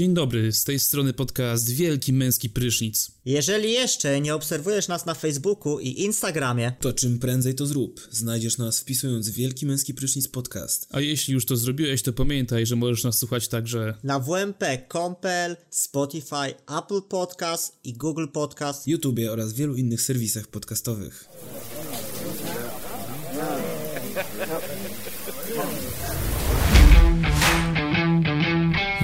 [0.00, 3.10] Dzień dobry, z tej strony podcast Wielki Męski Prysznic.
[3.24, 8.08] Jeżeli jeszcze nie obserwujesz nas na Facebooku i Instagramie, to czym prędzej to zrób.
[8.10, 10.86] Znajdziesz nas wpisując Wielki Męski Prysznic Podcast.
[10.90, 16.54] A jeśli już to zrobiłeś, to pamiętaj, że możesz nas słuchać także na wmp.com.pl, Spotify,
[16.78, 21.28] Apple Podcast i Google Podcast, YouTube oraz wielu innych serwisach podcastowych.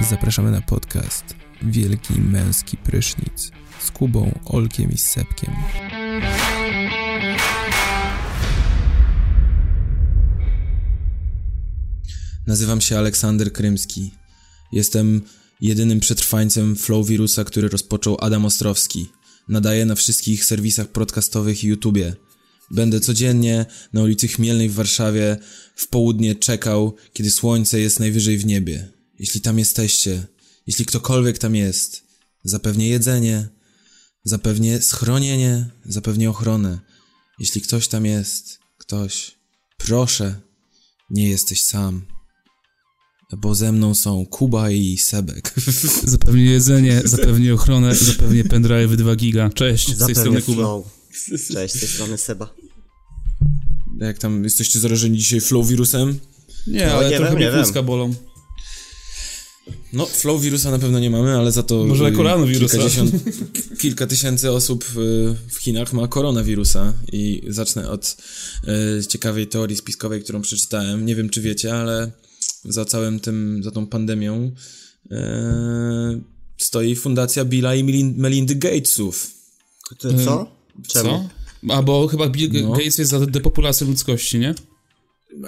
[0.09, 1.23] Zapraszamy na podcast
[1.61, 5.53] Wielki Męski Prysznic z Kubą, Olkiem i Sepkiem.
[12.47, 14.11] Nazywam się Aleksander Krymski.
[14.71, 15.21] Jestem
[15.61, 19.09] jedynym przetrwańcem flow wirusa, który rozpoczął Adam Ostrowski.
[19.47, 22.15] Nadaję na wszystkich serwisach podcastowych i YouTubie.
[22.71, 25.37] Będę codziennie na ulicy Chmielnej w Warszawie
[25.75, 28.96] w południe czekał, kiedy słońce jest najwyżej w niebie.
[29.19, 30.27] Jeśli tam jesteście,
[30.67, 32.03] jeśli ktokolwiek tam jest,
[32.43, 33.47] zapewnię jedzenie,
[34.23, 36.79] zapewnię schronienie, zapewnię ochronę.
[37.39, 39.35] Jeśli ktoś tam jest, ktoś,
[39.77, 40.41] proszę,
[41.09, 42.05] nie jesteś sam.
[43.37, 45.53] Bo ze mną są Kuba i Sebek.
[46.03, 49.49] Zapewnię jedzenie, zapewnię ochronę, zapewnię pendrive 2 giga.
[49.49, 50.57] Cześć, z tej strony Kuba.
[50.57, 50.85] Flow.
[51.53, 52.53] Cześć, z tej strony Seba.
[53.99, 56.19] Jak tam jesteście zarażeni dzisiaj flow wirusem?
[56.67, 57.85] Nie, no, ale nie trochę wiem, mnie wiem.
[57.85, 58.13] bolą.
[59.93, 61.83] No, flow wirusa na pewno nie mamy, ale za to.
[61.83, 62.77] Może koronawirusa.
[63.81, 66.93] kilka tysięcy osób y, w Chinach ma koronawirusa.
[67.11, 68.17] I zacznę od
[68.99, 71.05] y, ciekawej teorii spiskowej, którą przeczytałem.
[71.05, 72.11] Nie wiem, czy wiecie, ale
[72.65, 74.51] za całym tym, za tą pandemią
[75.11, 75.15] y,
[76.57, 77.83] stoi fundacja Billa i
[78.17, 79.31] Melindy Gatesów.
[80.25, 80.51] Co?
[80.87, 81.29] Czemu?
[81.67, 81.73] Co?
[81.73, 82.71] A bo chyba Bill no.
[82.71, 84.55] Gates jest za depopulację ludzkości, nie?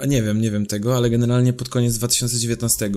[0.08, 2.92] Nie wiem, nie wiem tego, ale generalnie pod koniec 2019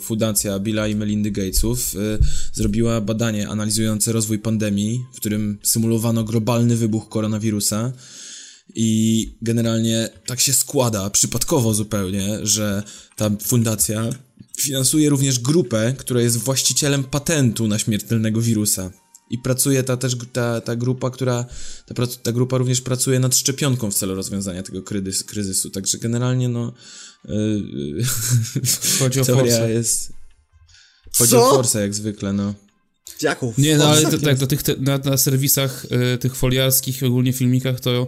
[0.00, 2.18] Fundacja Billa i Melindy Gatesów y,
[2.52, 7.92] zrobiła badanie analizujące rozwój pandemii, w którym symulowano globalny wybuch koronawirusa.
[8.74, 12.82] I generalnie tak się składa, przypadkowo zupełnie, że
[13.16, 14.10] ta fundacja
[14.60, 18.90] finansuje również grupę, która jest właścicielem patentu na śmiertelnego wirusa.
[19.30, 21.44] I pracuje ta też ta, ta grupa, która
[21.86, 25.70] ta, ta grupa również pracuje nad szczepionką w celu rozwiązania tego kryzys, kryzysu.
[25.70, 26.72] Także generalnie no
[27.24, 28.04] yy,
[28.98, 30.12] chodzi o teoria jest
[31.18, 31.50] chodzi Co?
[31.50, 32.54] o forsę jak zwykle, no.
[33.22, 33.58] Jaków?
[33.58, 37.32] Nie, no ale to, tak, do tych te, na, na serwisach y, tych foliarskich, ogólnie
[37.32, 38.06] filmikach, to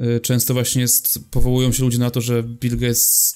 [0.00, 3.34] y, często właśnie jest, powołują się ludzie na to, że Bill Gates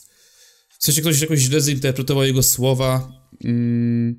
[0.78, 3.12] w sensie ktoś jakoś źle zinterpretował jego słowa.
[3.44, 4.16] Mm,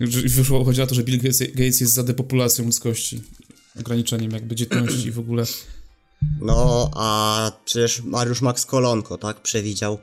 [0.00, 1.20] Wyszło, chodzi o to, że Bill
[1.54, 3.22] Gates jest za depopulacją ludzkości,
[3.80, 5.44] ograniczeniem jakby dzietności w ogóle.
[6.40, 9.98] No, a przecież Mariusz Max Kolonko, tak, przewidział.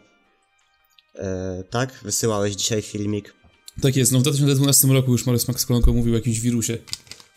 [1.16, 2.00] E, tak?
[2.03, 3.34] Wysyłałeś dzisiaj filmik.
[3.81, 6.78] Tak jest, no w 2012 roku już Mariusz Max Kolonko mówił o jakimś wirusie,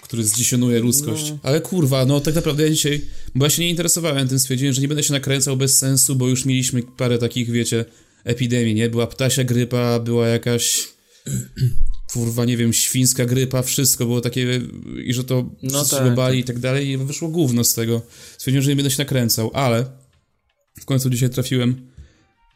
[0.02, 1.30] który zdziesiąnuje ludzkość.
[1.30, 1.38] No.
[1.42, 3.00] Ale kurwa, no tak naprawdę ja dzisiaj,
[3.34, 6.28] bo ja się nie interesowałem tym, stwierdziłem, że nie będę się nakręcał bez sensu, bo
[6.28, 7.84] już mieliśmy parę takich, wiecie,
[8.24, 8.90] epidemii, nie?
[8.90, 10.88] Była ptasia grypa, była jakaś
[12.12, 14.60] kurwa, nie wiem, świńska grypa, wszystko było takie,
[15.04, 16.44] i że to no tak, bali tak.
[16.44, 18.02] i tak dalej, i wyszło gówno z tego.
[18.38, 19.86] Stwierdziłem, że nie będę się nakręcał, ale
[20.80, 21.90] w końcu dzisiaj trafiłem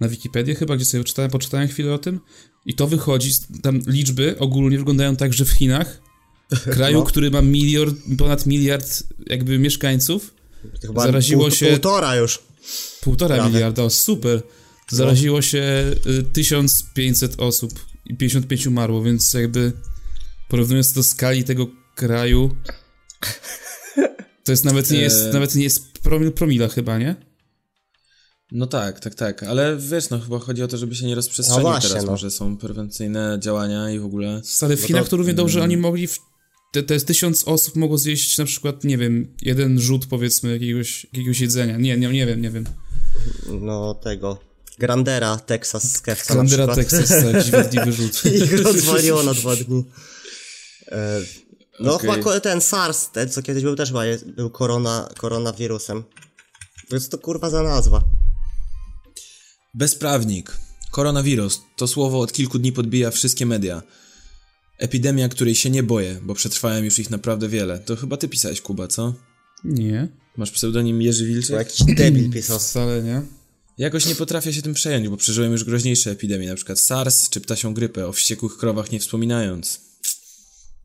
[0.01, 2.21] na Wikipedię chyba, gdzie sobie czytałem, poczytałem chwilę o tym
[2.67, 3.33] i to wychodzi,
[3.63, 6.01] tam liczby ogólnie wyglądają tak, że w Chinach,
[6.75, 7.05] kraju, no.
[7.05, 10.35] który ma miliard, ponad miliard jakby mieszkańców,
[10.83, 11.67] chyba zaraziło pół, się...
[11.67, 12.39] Półtora już.
[13.01, 13.53] Półtora Prawie.
[13.53, 14.43] miliarda, o, super.
[14.91, 15.85] Zaraziło się
[16.33, 19.73] 1500 y, osób i 55 umarło, więc jakby
[20.49, 22.57] porównując do skali tego kraju,
[24.45, 25.33] to jest nawet nie jest, e.
[25.33, 27.17] nawet nie jest promil promila chyba, nie?
[28.53, 31.65] No tak, tak, tak, ale wiesz, no chyba chodzi o to, żeby się nie rozprzestrzenić
[31.65, 32.11] no właśnie, teraz, no.
[32.11, 34.43] może są prewencyjne działania i w ogóle...
[34.63, 36.19] Ale w no Chinach to, to równie dobrze oni mogli, w,
[36.73, 41.41] te, te tysiąc osób mogło zjeść na przykład, nie wiem, jeden rzut powiedzmy jakiegoś, jakiegoś
[41.41, 42.65] jedzenia, nie, nie, nie wiem, nie wiem.
[43.61, 44.39] No tego,
[44.79, 48.25] Grandera Texas z Kevsa Grandera Texas, tak, dźwigli rzut.
[48.27, 49.85] I ich rozwaliło na dwa dni.
[50.89, 51.21] E,
[51.81, 52.11] no okay.
[52.11, 56.05] chyba ten SARS, ten co kiedyś był też chyba był korona, koronawirusem.
[56.91, 58.05] Więc to kurwa za nazwa.
[59.75, 60.57] Bezprawnik.
[60.91, 61.61] Koronawirus.
[61.77, 63.83] To słowo od kilku dni podbija wszystkie media.
[64.79, 67.79] Epidemia, której się nie boję, bo przetrwałem już ich naprawdę wiele.
[67.79, 69.15] To chyba ty pisałeś, Kuba, co?
[69.65, 70.09] Nie.
[70.37, 71.51] Masz pseudonim Jerzy Wilczek?
[71.51, 72.59] To jakiś debil pisał.
[72.59, 73.38] Wcale nie.
[73.79, 77.41] Jakoś nie potrafię się tym przejąć, bo przeżyłem już groźniejsze epidemie, na przykład SARS czy
[77.41, 79.81] ptasią grypę, o wściekłych krowach nie wspominając.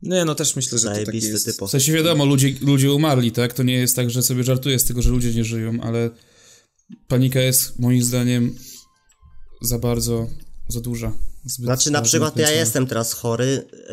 [0.02, 1.46] Nie, no też myślę, że to tak jest.
[1.46, 1.66] Typo.
[1.66, 3.52] W sensie wiadomo, ludzie, ludzie umarli, tak?
[3.52, 6.10] To nie jest tak, że sobie żartuję z tego, że ludzie nie żyją, ale
[7.08, 8.54] panika jest moim zdaniem
[9.62, 10.26] za bardzo,
[10.68, 11.12] za duża.
[11.44, 13.88] Zbyt Znaczy na przykład ja jestem teraz chory yy,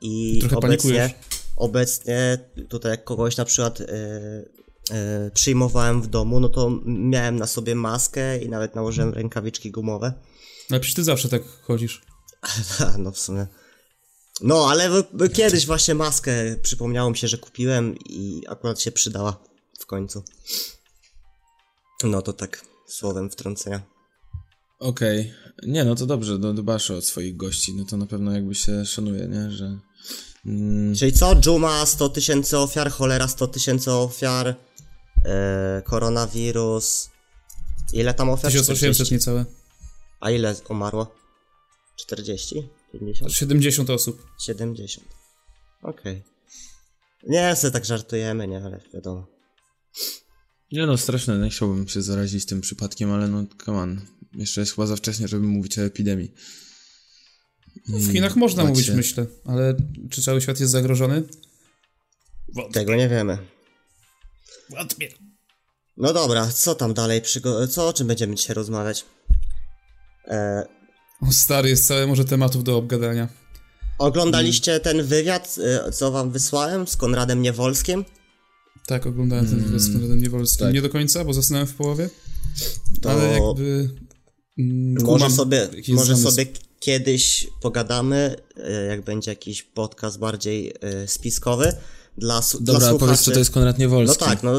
[0.00, 1.12] i Trochę obecnie, panikujesz.
[1.56, 2.38] obecnie
[2.68, 3.86] tutaj jak kogoś na przykład yy,
[5.34, 10.12] przyjmowałem w domu, no to miałem na sobie maskę i nawet nałożyłem rękawiczki gumowe.
[10.70, 12.02] Ale przecież ty zawsze tak chodzisz.
[12.98, 13.46] no w sumie.
[14.40, 14.90] No, ale
[15.32, 19.44] kiedyś właśnie maskę przypomniało mi się, że kupiłem i akurat się przydała
[19.78, 20.22] w końcu.
[22.04, 23.94] No to tak słowem wtrącenia.
[24.78, 25.32] Okej.
[25.66, 28.86] Nie, no to dobrze, no, dbasz o swoich gości, no to na pewno jakby się
[28.86, 29.78] szanuje, nie, że...
[30.46, 31.36] Mm, Czyli co?
[31.36, 34.54] Dżuma 100 tysięcy ofiar, cholera 100 tysięcy ofiar, e,
[35.84, 37.10] koronawirus.
[37.92, 38.52] Ile tam ofiar?
[38.52, 39.14] 1800 40?
[39.14, 39.44] niecałe.
[40.20, 41.14] A ile umarło?
[41.96, 42.68] 40?
[42.92, 43.32] 50?
[43.32, 44.26] 70 osób.
[44.40, 45.08] 70.
[45.82, 46.22] Okej.
[47.28, 49.26] Nie, sobie tak żartujemy, nie, ale wiadomo.
[50.72, 54.00] nie no, straszne, nie chciałbym się zarazić tym przypadkiem, ale no, come on.
[54.34, 56.32] Jeszcze jest chyba za wcześnie, żeby mówić o epidemii.
[57.88, 58.94] W Chinach można bać mówić, się.
[58.94, 59.76] myślę, ale
[60.10, 61.22] czy cały świat jest zagrożony?
[62.72, 63.38] Tego nie wiemy.
[64.70, 65.08] Wątpię.
[65.96, 67.22] No dobra, co tam dalej?
[67.22, 69.04] Przygo- co o czym będziemy dzisiaj rozmawiać?
[70.28, 70.66] E,
[71.28, 73.28] O stary, jest całe może tematów do obgadania.
[73.98, 75.56] oglądaliście ten wywiad,
[75.86, 78.04] e, co wam wysłałem z Konradem Niewolskim?
[78.86, 80.66] Tak, oglądałem ten wywiad z Konradem Niewolskim.
[80.66, 80.74] tak.
[80.74, 82.10] Nie do końca, bo zasnąłem w połowie.
[83.02, 83.90] To Ale jakby...
[84.58, 86.46] Mm, może sobie, może sobie
[86.80, 91.72] kiedyś pogadamy, e, jak będzie jakiś podcast bardziej e, spiskowy
[92.18, 93.06] dla, su- dla Dobra, słuchaczy.
[93.06, 94.24] powiedz, co to jest Konrad No Niewolski.
[94.24, 94.52] tak, no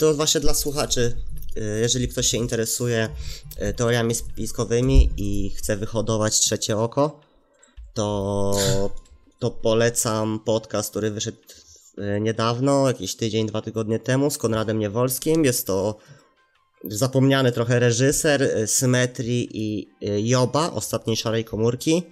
[0.00, 1.16] to właśnie dla słuchaczy,
[1.56, 3.08] e, jeżeli ktoś się interesuje
[3.56, 7.20] e, teoriami spiskowymi i chce wyhodować trzecie oko,
[7.94, 8.58] to,
[9.38, 11.38] to polecam podcast, który wyszedł
[11.98, 15.44] e, niedawno, jakiś tydzień, dwa tygodnie temu z Konradem Niewolskim.
[15.44, 15.96] Jest to
[16.84, 19.88] zapomniany trochę reżyser Symetrii i
[20.28, 22.02] Joba, ostatniej szarej komórki.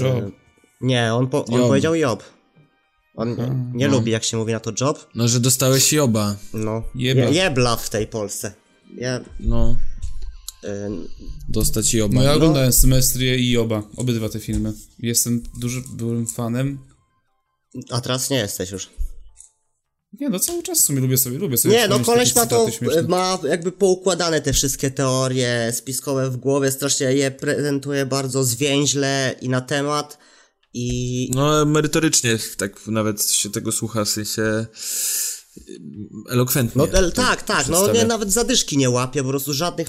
[0.00, 0.24] Job.
[0.80, 1.66] Nie, on, po, on Job.
[1.68, 2.22] powiedział Job.
[3.18, 3.94] On nie, nie no.
[3.96, 5.06] lubi, jak się mówi na to job.
[5.14, 6.36] No, że dostałeś Joba.
[6.54, 6.82] No.
[6.94, 7.24] Jebla.
[7.24, 8.52] Je, jebla w tej Polsce.
[8.96, 9.76] Ja, No,
[10.64, 10.68] y,
[11.48, 12.14] dostać Joba.
[12.14, 14.72] No ja oglądałem Symestrię i Joba, obydwa te filmy.
[14.98, 16.78] Jestem duży, byłem fanem.
[17.90, 18.90] a teraz nie jesteś już.
[20.20, 22.70] Nie, no cały czas w sumie lubię sobie, lubię sobie Nie, no koleś ma to,
[22.70, 23.02] śmieszne.
[23.02, 29.48] ma jakby poukładane te wszystkie teorie spiskowe w głowie, strasznie je prezentuje bardzo zwięźle i
[29.48, 30.18] na temat
[30.74, 34.66] i No, merytorycznie, tak nawet się tego słucha, w sensie y,
[36.30, 36.82] elokwentnie.
[36.92, 39.88] no el, tak, tak, no nie, nawet zadyszki nie łapie, po prostu żadnych,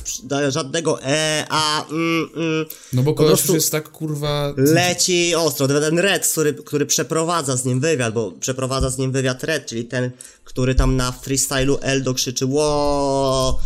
[0.50, 4.54] żadnego e, a, mm, mm, No bo po koleś prostu już jest tak kurwa...
[4.58, 5.68] leci ostro.
[5.68, 9.86] Ten Red, który, który przeprowadza z nim wywiad, bo przeprowadza z nim wywiad Red, czyli
[9.86, 10.12] ten,
[10.44, 13.60] który tam na freestylu Eldo krzyczy ło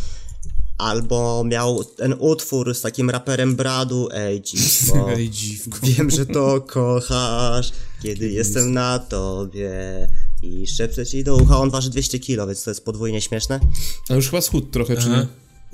[0.84, 5.78] Albo miał ten utwór z takim raperem Bradu, ej dziwko, Ej, dziwko.
[5.84, 7.72] wiem, że to kochasz,
[8.04, 9.72] kiedy jestem na tobie
[10.42, 13.60] i szepczę ci do ucha, on waży 200 kilo, więc to jest podwójnie śmieszne.
[14.10, 15.28] Ale już chyba schód trochę, czy nie?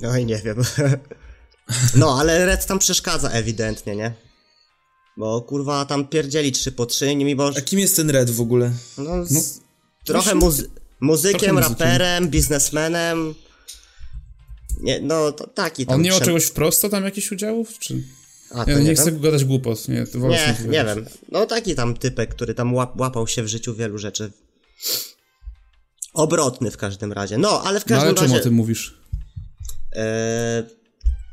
[0.09, 0.57] Oj, nie wiem.
[1.95, 4.13] No, ale Red tam przeszkadza ewidentnie, nie?
[5.17, 8.41] Bo kurwa tam pierdzieli 3 po 3, mimo A że kim jest ten Red w
[8.41, 8.71] ogóle?
[8.97, 9.59] no, z,
[10.05, 10.67] trochę muzy-
[11.01, 11.59] muzykiem, trochę muzykiem.
[11.79, 13.35] raperem, biznesmenem.
[14.79, 15.95] Nie, no to taki tam.
[15.95, 18.03] On nie ma prze- czegoś wprost tam jakichś udziałów, czy...
[18.51, 21.05] A, to Ja nie, nie chcę gadać głupot, nie, to Nie, nie wiem.
[21.31, 24.31] No taki tam typek, który tam łap, łapał się w życiu wielu rzeczy.
[26.13, 27.37] Obrotny w każdym razie.
[27.37, 28.41] No, ale w No ale każdym czemu razie.
[28.41, 28.97] o tym mówisz?
[29.95, 30.63] E,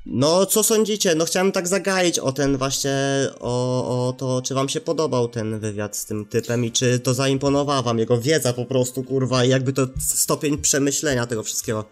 [0.06, 1.14] no, co sądzicie?
[1.14, 2.94] No, chciałem tak zagaić o ten właśnie,
[3.40, 7.14] o, o to, czy wam się podobał ten wywiad z tym typem i czy to
[7.14, 11.84] zaimponowała wam jego wiedza po prostu, kurwa, i jakby to stopień przemyślenia tego wszystkiego.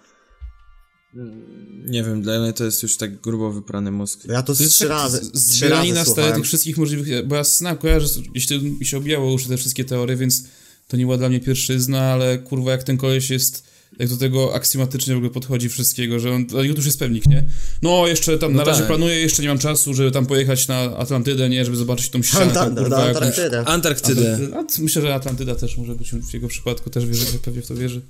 [1.85, 4.25] Nie wiem, dla mnie to jest już tak grubo wyprany mózg.
[4.28, 7.76] Ja to To jest trzy tak razy, zbieranina stale tych wszystkich możliwych, bo ja znam,
[7.76, 10.44] kojarzę, jeśli mi się objało już te wszystkie teorie, więc
[10.88, 13.64] to nie była dla mnie pierwszyzna, ale kurwa jak ten koleś jest,
[13.99, 17.44] jak do tego aksjomatycznie w ogóle podchodzi wszystkiego, że on, już jest pewnik, nie?
[17.83, 18.88] No jeszcze tam, na No razie tak.
[18.88, 21.64] planuję, jeszcze nie mam czasu, żeby tam pojechać na Atlantydę, nie?
[21.64, 23.38] Żeby zobaczyć tą ścianę Anta- tam, do, kurwa, do jakąś...
[23.66, 24.38] Antarktydę.
[24.56, 27.75] A, myślę, że Atlantyda też może być w jego przypadku, też wierzę, pewnie w to
[27.75, 28.00] wierzy.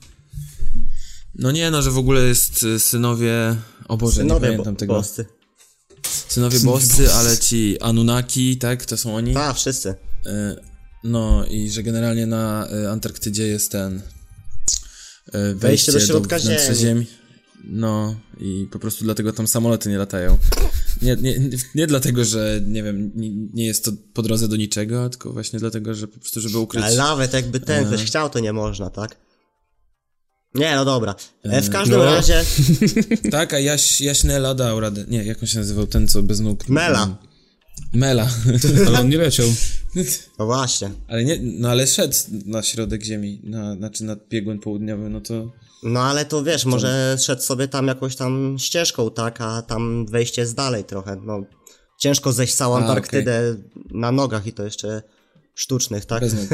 [1.34, 3.56] No nie, no, że w ogóle jest y, synowie...
[3.88, 4.94] O Boże, nie Synowie pamiętam bo- tego.
[4.94, 5.26] boscy.
[6.28, 8.84] Synowie boscy, ale ci Anunnaki, tak?
[8.84, 9.34] To są oni?
[9.34, 9.88] Tak, wszyscy.
[9.88, 9.94] Y,
[11.04, 14.02] No i że generalnie na y, Antarktydzie jest ten...
[15.34, 17.06] y, Wejście, do środka wnętrza Ziemi.
[17.64, 20.38] No i po prostu dlatego tam samoloty nie latają.
[21.02, 24.56] Nie, nie, nie, nie dlatego, że nie wiem, nie, nie jest to po drodze do
[24.56, 26.84] niczego, tylko właśnie dlatego, że po prostu, żeby ukryć...
[26.84, 29.23] Ale nawet jakby ten ktoś chciał, to nie można, tak?
[30.54, 31.14] Nie, no dobra.
[31.42, 32.04] E, w każdym no.
[32.04, 32.44] razie,
[33.30, 35.04] Tak, a Jaś, Jaś Nela dał radę.
[35.08, 35.86] Nie, jak on się nazywał?
[35.86, 36.68] Ten, co bez nóg.
[36.68, 37.16] Mela.
[37.92, 38.28] Mela.
[38.86, 39.46] Ale on nie leciał.
[40.38, 40.90] No właśnie.
[41.08, 45.52] ale nie, no ale szedł na środek ziemi, na, znaczy na biegun południowy, no to...
[45.82, 50.42] No ale to wiesz, może szedł sobie tam jakąś tam ścieżką, tak, a tam wejście
[50.42, 51.42] jest dalej trochę, no.
[51.98, 53.56] Ciężko zejść całą Antarktydę
[53.90, 55.02] na nogach i to jeszcze
[55.54, 56.20] sztucznych, tak?
[56.20, 56.48] Bez nóg.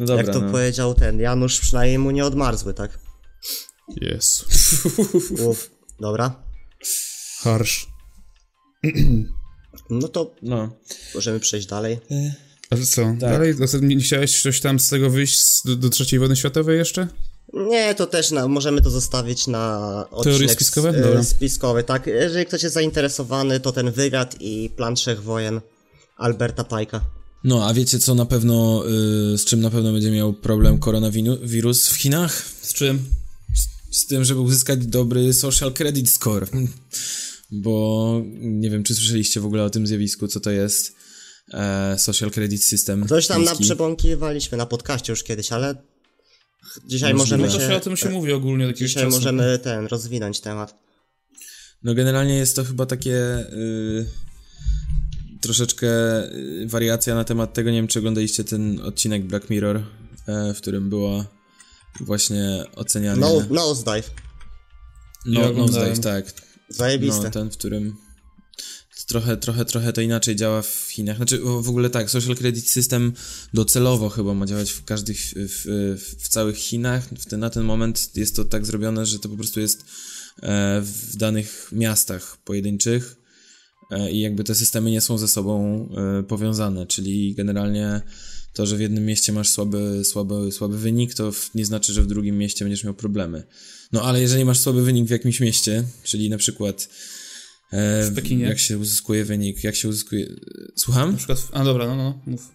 [0.00, 0.50] No dobra, Jak to no.
[0.50, 2.98] powiedział ten Janusz, przynajmniej mu nie odmarzły, tak?
[3.96, 4.44] Jezu.
[5.48, 6.42] Uf, dobra.
[7.42, 7.86] Harsh.
[9.90, 10.76] No to no.
[11.14, 12.00] możemy przejść dalej.
[12.70, 13.14] A co?
[13.18, 13.54] Dalej?
[13.68, 17.08] Co, Nie chciałeś coś tam z tego wyjść do, do trzeciej wojny światowej jeszcze?
[17.52, 20.88] Nie, to też na, możemy to zostawić na odcinek spiskowe?
[20.88, 21.24] e, Dobra.
[21.24, 22.06] spiskowy, tak.
[22.06, 25.60] Jeżeli ktoś jest zainteresowany, to ten wywiad i plan trzech wojen
[26.16, 27.00] Alberta Pajka.
[27.44, 28.84] No, a wiecie co na pewno,
[29.34, 32.44] y, z czym na pewno będzie miał problem koronawirus w Chinach?
[32.62, 33.04] Z czym?
[33.90, 36.46] Z tym, żeby uzyskać dobry social credit score.
[37.52, 40.94] Bo nie wiem, czy słyszeliście w ogóle o tym zjawisku, co to jest
[41.52, 43.08] e, social credit system.
[43.08, 43.58] Coś tam chiński.
[43.58, 45.74] naprzebąkiwaliśmy na podcaście już kiedyś, ale
[46.86, 47.36] dzisiaj Możliwe.
[47.36, 49.16] możemy No to się o się, tym się mówi ogólnie od dzisiaj czasu.
[49.16, 50.74] możemy ten, rozwinąć temat.
[51.82, 53.14] No generalnie jest to chyba takie
[53.52, 54.06] y,
[55.40, 55.88] troszeczkę
[56.32, 59.76] y, wariacja na temat tego, nie wiem czy oglądaliście ten odcinek Black Mirror,
[60.26, 61.24] e, w którym było
[62.00, 63.20] właśnie ocenianie...
[63.20, 64.10] No, nosedive.
[65.26, 66.00] no, Ja no oglądałem.
[66.00, 66.32] tak.
[66.68, 67.24] Zajebiste.
[67.24, 67.96] No, ten, w którym
[69.10, 71.16] trochę, trochę, trochę to inaczej działa w Chinach.
[71.16, 73.12] Znaczy w w ogóle tak, social credit system
[73.54, 77.08] docelowo chyba ma działać w każdych, w, w, w całych Chinach.
[77.18, 79.84] W ten, na ten moment jest to tak zrobione, że to po prostu jest
[80.42, 83.16] e, w danych miastach pojedynczych
[84.12, 88.00] i jakby te systemy nie są ze sobą e, powiązane, czyli generalnie
[88.52, 92.06] to, że w jednym mieście masz słaby, słaby, słaby wynik, to nie znaczy, że w
[92.06, 93.42] drugim mieście będziesz miał problemy.
[93.92, 96.88] No ale jeżeli masz słaby wynik w jakimś mieście, czyli na przykład
[97.72, 98.44] e, W Pekinie?
[98.44, 100.26] jak się uzyskuje wynik, jak się uzyskuje...
[100.76, 101.10] Słucham?
[101.10, 101.48] Na przykład...
[101.52, 102.48] A dobra, no, no, mów.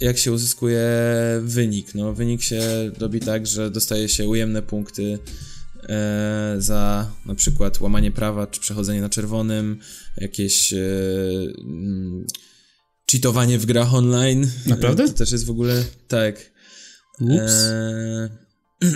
[0.00, 0.82] jak się uzyskuje
[1.42, 1.94] wynik.
[1.94, 5.18] No, wynik się robi tak, że dostaje się ujemne punkty e,
[6.58, 9.78] za na przykład łamanie prawa, czy przechodzenie na czerwonym,
[10.16, 10.78] jakieś e,
[11.60, 12.26] mm,
[13.12, 14.46] cheatowanie w grach online.
[14.66, 15.04] Naprawdę?
[15.04, 16.50] E, To też jest w ogóle tak.
[17.20, 17.52] Ups.
[17.64, 18.28] E,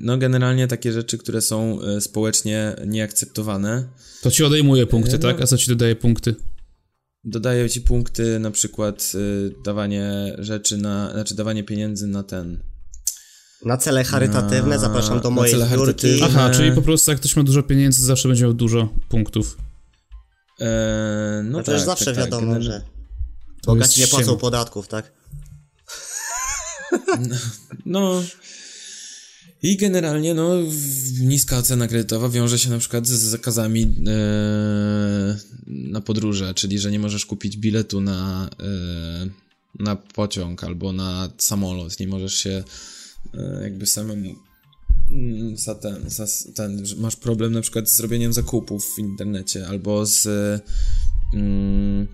[0.00, 3.88] no, generalnie takie rzeczy, które są e, społecznie nieakceptowane.
[4.22, 5.22] To ci odejmuje punkty, E, no.
[5.22, 5.40] tak?
[5.40, 6.34] A co ci dodaje punkty?
[7.24, 9.12] Dodaje ci punkty, na przykład
[9.64, 12.58] dawanie rzeczy na, znaczy dawanie pieniędzy na ten.
[13.64, 16.26] Na cele charytatywne zapraszam do mojej charytatywne.
[16.26, 19.56] Aha, czyli po prostu jak ktoś ma dużo pieniędzy, zawsze będzie miał dużo punktów.
[20.60, 22.82] E, no No to tak, już zawsze tak, tak, wiadomo, gener- że
[23.66, 25.12] bogaci nie płacą podatków, tak?
[27.86, 28.22] No.
[29.62, 30.50] I generalnie, no,
[31.20, 36.98] niska ocena kredytowa wiąże się na przykład z zakazami e, na podróże, czyli że nie
[36.98, 39.28] możesz kupić biletu na, e,
[39.78, 42.64] na pociąg albo na samolot, nie możesz się e,
[43.62, 44.34] jakby samemu
[45.12, 49.68] mm, za ten, za ten, że masz problem na przykład z zrobieniem zakupów w internecie
[49.68, 50.26] albo z
[51.34, 52.06] mm,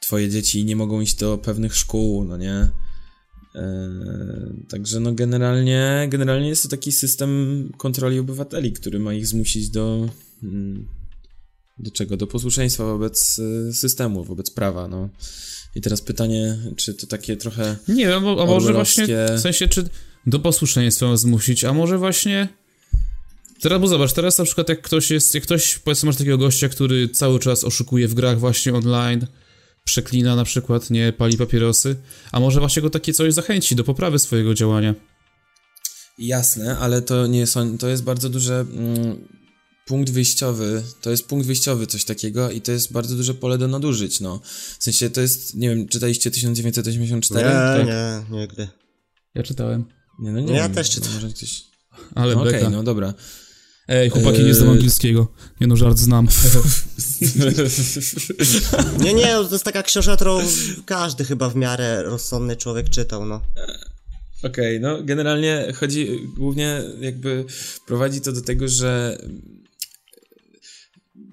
[0.00, 2.70] twoje dzieci nie mogą iść do pewnych szkół, no nie?
[3.54, 9.70] Eee, także no generalnie, generalnie jest to taki system kontroli obywateli, który ma ich zmusić
[9.70, 10.08] do
[10.42, 10.88] mm,
[11.78, 12.16] do czego?
[12.16, 15.08] Do posłuszeństwa wobec e, systemu, wobec prawa, no.
[15.74, 19.06] I teraz pytanie, czy to takie trochę Nie wiem, a może właśnie,
[19.36, 19.88] w sensie, czy
[20.26, 22.48] do posłuszeństwa zmusić, a może właśnie...
[23.60, 26.68] Teraz, bo zobacz, teraz na przykład jak ktoś jest, jak ktoś, powiedzmy, masz takiego gościa,
[26.68, 29.26] który cały czas oszukuje w grach właśnie online,
[29.84, 31.96] przeklina na przykład, nie pali papierosy,
[32.32, 34.94] a może właśnie go takie coś zachęci do poprawy swojego działania.
[36.18, 39.28] Jasne, ale to nie są, to jest bardzo duże mm,
[39.86, 43.68] punkt wyjściowy, to jest punkt wyjściowy coś takiego i to jest bardzo duże pole do
[43.68, 44.40] nadużyć, no.
[44.78, 47.46] W sensie to jest, nie wiem, czytaliście 1984?
[47.46, 47.86] Nie, Tak.
[47.86, 48.68] nie, nigdy.
[49.34, 49.84] Ja czytałem.
[50.18, 51.14] Nie, no nie No ja wiem, też no czytałem.
[51.14, 51.62] Może ktoś...
[52.14, 52.70] Ale No, Okej, beka.
[52.70, 53.14] no dobra.
[53.88, 54.74] Ej, chłopaki, nie znam Eee.
[54.74, 55.32] angielskiego.
[55.60, 56.28] Nie no, żart znam.
[59.00, 60.40] Nie, nie, to jest taka książka, którą
[60.86, 63.40] każdy chyba w miarę rozsądny człowiek czytał, no.
[64.42, 67.44] Okej, no generalnie chodzi głównie jakby
[67.86, 69.18] prowadzi to do tego, że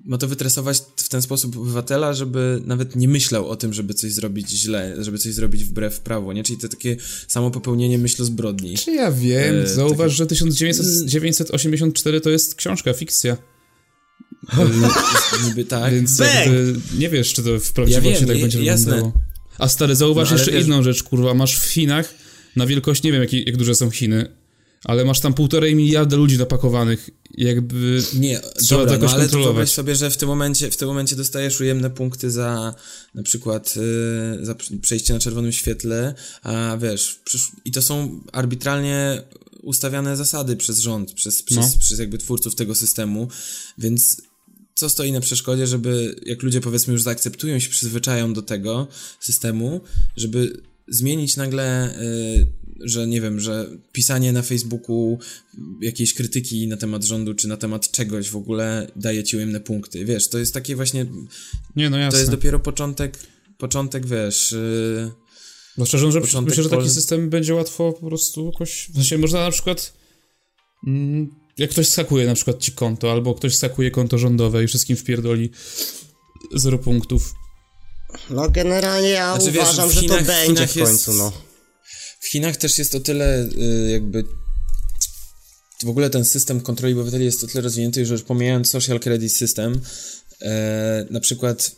[0.09, 4.11] ma to wytresować w ten sposób obywatela, żeby nawet nie myślał o tym, żeby coś
[4.11, 6.43] zrobić źle, żeby coś zrobić wbrew prawu, nie?
[6.43, 6.97] Czyli to takie
[7.27, 8.77] samo popełnienie myśl zbrodni.
[8.77, 13.37] Czy ja wiem, Eee, zauważ, że 1984 to jest książka, fikcja.
[15.47, 15.93] Niby tak.
[15.93, 18.85] Więc jakby nie wiesz, czy to w prawdziwości wiem, tak będzie jasne.
[18.85, 19.23] wyglądało.
[19.57, 21.33] A stary, zauważ No, jeszcze wiesz- inną rzecz, kurwa.
[21.33, 22.13] Masz w Chinach
[22.55, 24.38] na wielkość, nie wiem jak, jak duże są Chiny,
[24.83, 27.09] ale masz tam półtorej miliarda ludzi napakowanych.
[27.37, 29.53] Jakby Nie, Trzeba dobra, to jakoś no ale kontrolować.
[29.53, 32.75] wyobraź sobie, że w tym momencie, w tym momencie dostajesz ujemne punkty za
[33.15, 33.73] na przykład
[34.41, 37.19] y, za pr- przejście na czerwonym świetle, a wiesz,
[37.65, 39.21] i to są arbitralnie
[39.63, 41.79] ustawiane zasady przez rząd, przez, przez, No.
[41.79, 43.27] przez jakby twórców tego systemu,
[43.77, 44.21] więc
[44.75, 48.87] co stoi na przeszkodzie, żeby jak ludzie powiedzmy już zaakceptują się przyzwyczają do tego
[49.19, 49.81] systemu,
[50.17, 52.47] żeby zmienić nagle, y,
[52.83, 55.19] że nie wiem, że pisanie na Facebooku
[55.81, 60.05] jakiejś krytyki na temat rządu, czy na temat czegoś w ogóle daje ci ujemne punkty.
[60.05, 61.05] Wiesz, to jest takie właśnie,
[61.75, 62.11] nie, no jasne.
[62.11, 63.19] to jest dopiero początek,
[63.57, 65.11] początek, wiesz, yy,
[65.77, 68.87] Bo szczerze, że początek myślę, że taki Pol- system będzie łatwo po prostu jakoś...
[68.89, 69.93] W sensie można na przykład...
[70.87, 74.95] Mm, jak ktoś skakuje na przykład ci konto, albo ktoś skakuje konto rządowe i wszystkim
[74.97, 75.49] wpierdoli
[76.55, 77.33] zero punktów.
[78.29, 81.31] No generalnie ja Znaczy, wiesz, uważam, w że to Chinach- będzie w jest- końcu, no.
[82.19, 84.23] W Chinach też jest o tyle y, jakby
[85.83, 89.33] w ogóle ten system kontroli obywateli jest o tyle rozwinięty, że już pomijając social credit
[89.33, 89.81] system,
[90.41, 91.75] e, na przykład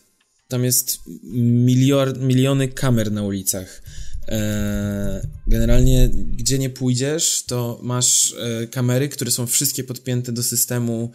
[0.48, 1.00] tam jest
[1.34, 3.82] milior, miliony kamer na ulicach.
[4.28, 11.12] E, generalnie gdzie nie pójdziesz, to masz e, kamery, które są wszystkie podpięte do systemu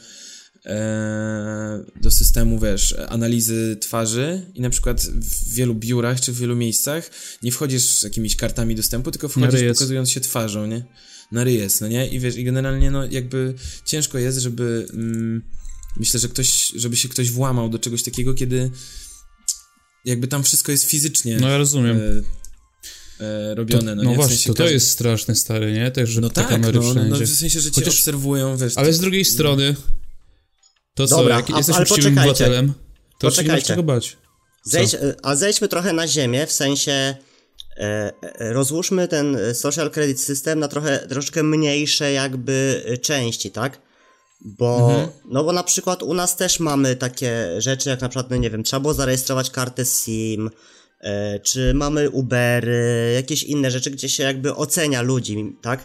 [2.02, 7.10] do systemu, wiesz, analizy twarzy i na przykład w wielu biurach czy w wielu miejscach
[7.42, 9.78] nie wchodzisz z jakimiś kartami dostępu, tylko wchodzisz rejestr.
[9.78, 10.84] pokazując się twarzą, nie?
[11.32, 12.08] Na ryjec, no nie?
[12.08, 13.54] I wiesz, i generalnie no jakby
[13.84, 15.42] ciężko jest, żeby mm,
[15.96, 18.70] myślę, że ktoś, żeby się ktoś włamał do czegoś takiego, kiedy
[20.04, 21.96] jakby tam wszystko jest fizycznie No ja rozumiem.
[23.20, 24.14] e, e, robione, no, no nie?
[24.14, 25.90] W właśnie, sensie to, to każdy- jest straszne, stary, nie?
[25.90, 27.10] Też, że No te tak, kamery no, no, wszędzie.
[27.20, 28.72] no, w sensie, że cię Chociaż- obserwują, wiesz.
[28.76, 29.76] Ale z drugiej strony,
[30.96, 32.72] to co, Dobra, jak a- jesteś uczciwym obywatelem,
[33.18, 33.66] to się Poczekajcie.
[33.66, 34.16] czego bać.
[34.64, 37.14] Zejdź, a zejdźmy trochę na ziemię, w sensie e,
[38.22, 43.78] e, rozłóżmy ten social credit system na trochę troszkę mniejsze jakby części, tak?
[44.40, 45.08] Bo, Mhm.
[45.28, 48.50] no bo na przykład u nas też mamy takie rzeczy, jak na przykład, no nie
[48.50, 50.50] wiem, trzeba było zarejestrować kartę SIM,
[51.00, 55.84] e, czy mamy Ubery, jakieś inne rzeczy, gdzie się jakby ocenia ludzi, tak?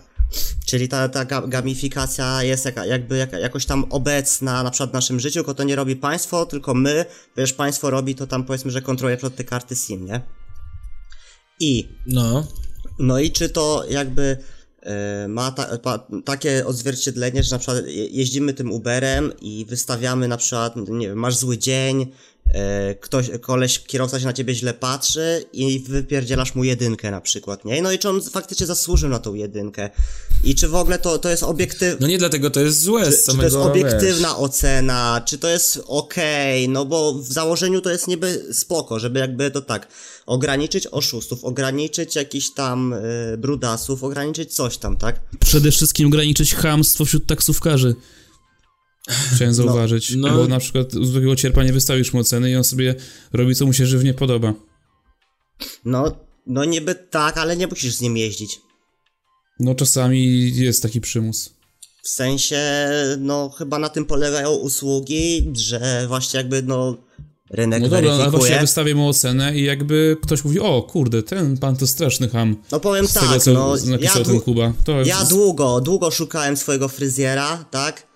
[0.65, 4.93] Czyli ta, ta ga- gamifikacja jest jaka, jakby jaka, jakoś tam obecna na przykład w
[4.93, 7.05] naszym życiu, tylko to nie robi państwo, tylko my,
[7.37, 10.21] wiesz, państwo robi to tam powiedzmy, że kontroluje te karty SIM, nie?
[11.59, 12.47] I No.
[12.99, 14.37] no i czy to jakby
[14.83, 20.27] e, ma ta, pa, takie odzwierciedlenie, że na przykład je- jeździmy tym Uberem i wystawiamy
[20.27, 22.11] na przykład, nie wiem, masz zły dzień,
[23.01, 27.81] ktoś, koleś, kierowca się na ciebie źle patrzy i wypierdzielasz mu jedynkę na przykład, nie?
[27.81, 29.89] No i czy on faktycznie zasłużył na tą jedynkę?
[30.43, 31.97] I czy w ogóle to, to jest obiektywne?
[31.99, 34.37] No nie dlatego to jest złe z Czy to samego, jest obiektywna wiesz.
[34.37, 39.51] ocena, czy to jest okej, no bo w założeniu to jest niby spoko, żeby jakby
[39.51, 39.87] to tak,
[40.25, 45.19] ograniczyć oszustów, ograniczyć jakichś tam y, brudasów, ograniczyć coś tam, tak?
[45.39, 47.95] Przede wszystkim ograniczyć chamstwo wśród taksówkarzy.
[49.09, 50.29] Chciałem zauważyć, no.
[50.29, 52.95] bo na przykład u zwykłego cierpa nie wystawisz mu oceny i on sobie
[53.33, 54.53] robi co mu się żywnie podoba.
[55.85, 56.15] No,
[56.47, 58.59] no niby tak, ale nie musisz z nim jeździć.
[59.59, 61.53] No czasami jest taki przymus.
[62.03, 66.97] W sensie, no chyba na tym polegają usługi, że właśnie jakby no
[67.49, 71.23] rynek No dobra, ale właśnie ja wystawię mu ocenę i jakby ktoś mówi, o kurde,
[71.23, 72.55] ten pan to straszny ham.
[72.71, 74.73] No powiem Z tak, tego, co no napisał ja, ten Kuba.
[74.85, 78.10] To ja jest- długo, długo szukałem swojego fryzjera, tak?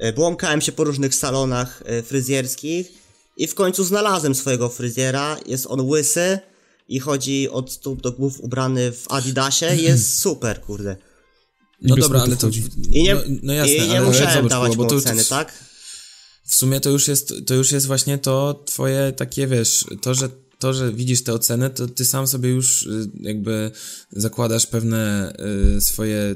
[0.00, 2.92] E, Błąkałem się po różnych salonach e, fryzjerskich
[3.36, 5.36] i w końcu znalazłem swojego fryzjera.
[5.46, 6.38] Jest on łysy
[6.88, 10.96] i chodzi od stóp do głów ubrany w Adidasie jest super, kurde.
[11.82, 12.48] No dobra, ale to...
[12.92, 15.28] I nie, no, no jasne, i nie ale musiałem zobacz, dawać bo to, oceny, to,
[15.28, 15.52] tak?
[16.44, 20.28] W sumie to już jest, to już jest właśnie to twoje takie, wiesz, to, że
[20.58, 23.70] to, że widzisz tę ocenę, to ty sam sobie już y, jakby
[24.12, 25.32] zakładasz pewne
[25.76, 26.34] y, swoje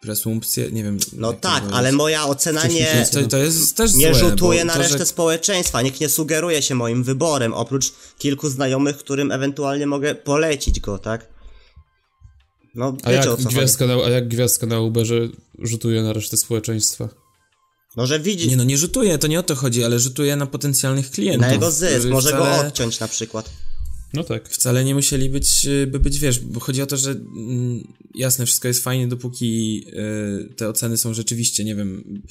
[0.00, 0.98] presumpcje, nie wiem.
[1.12, 4.78] No tak, ale moja ocena nie, To, to jest też nie złe, rzutuje na to,
[4.78, 5.82] resztę że, społeczeństwa.
[5.82, 11.26] Nikt nie sugeruje się moim wyborem, oprócz kilku znajomych, którym ewentualnie mogę polecić go, tak?
[12.74, 13.56] No, A wiecie o jak, chodzi.
[13.56, 15.14] gwiazdka na, a jak gwiazdka na Uberze
[15.58, 17.08] rzutuje na resztę społeczeństwa?
[17.96, 20.46] No, że widzi, Nie no, nie rzutuje, to nie o to chodzi, ale rzutuje na
[20.46, 21.40] potencjalnych klientów.
[21.46, 23.50] na jego zysk, może wcale, go odciąć na przykład.
[24.14, 24.48] No tak.
[24.48, 28.46] Wcale nie musieli być, y, by być, wiesz, bo chodzi o to, że mm, jasne,
[28.46, 29.84] wszystko jest fajnie, dopóki
[30.48, 32.22] y, te oceny są rzeczywiście, nie wiem,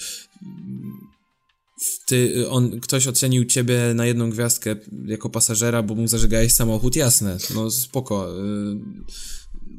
[2.06, 7.38] ty, on, ktoś ocenił ciebie na jedną gwiazdkę jako pasażera, bo mu zażegałeś samochód, jasne,
[7.56, 8.40] no spoko.
[8.46, 8.80] y,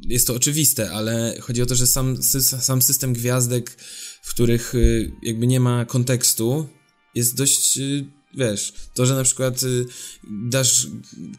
[0.07, 3.77] Jest to oczywiste, ale chodzi o to, że sam, sy- sam system gwiazdek,
[4.23, 6.67] w których y, jakby nie ma kontekstu,
[7.15, 9.85] jest dość y, wiesz, to, że na przykład y,
[10.31, 10.87] dasz,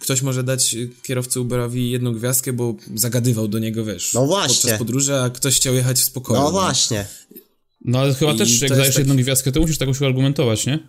[0.01, 4.55] ktoś może dać kierowcy Uberowi jedną gwiazdkę, bo zagadywał do niego, wiesz, No właśnie.
[4.55, 6.41] podczas podróży, a ktoś chciał jechać w spokoju.
[6.41, 6.53] No nie?
[6.53, 7.07] właśnie.
[7.85, 10.67] No ale chyba I też, jak jest dajesz taki- jedną gwiazdkę, to musisz tak uargumentować,
[10.67, 10.89] nie?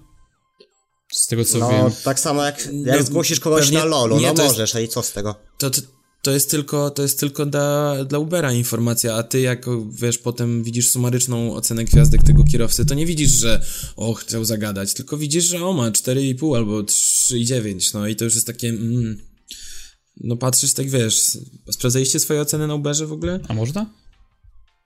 [1.14, 1.92] Z tego co No wiem.
[2.04, 4.88] tak samo jak, jak No, zgłosisz kogoś na lolu, nie, no jest- możesz, a i
[4.88, 5.36] co z tego?
[5.58, 5.82] To, to,
[6.24, 10.64] to jest tylko, to jest tylko dla, dla Ubera informacja, a ty jak, wiesz, potem
[10.64, 13.62] widzisz sumaryczną ocenę gwiazdek tego kierowcy, to nie widzisz, że
[13.96, 18.36] o, chciał zagadać, tylko widzisz, że o, ma 4,5 albo 3,9, no i to już
[18.36, 19.22] jest takie, mm,
[20.18, 21.38] no patrzysz tak, wiesz,
[21.72, 23.40] sprawdzaliście swoje oceny na Uberze w ogóle?
[23.48, 23.86] A można?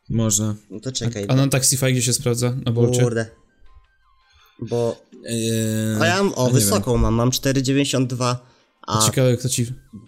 [0.09, 0.55] Można.
[0.71, 1.25] No to czekaj.
[1.27, 2.55] A na Taxify gdzie się sprawdza?
[2.65, 3.03] Na Bolcie?
[3.03, 3.25] Kurde.
[4.69, 5.01] Bo.
[5.25, 8.35] Eee, A ja mam, o, wysoką mam, mam 4,92,
[8.87, 9.65] a Ciekawe kto ci...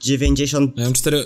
[0.08, 1.26] 90% Ja mam 4,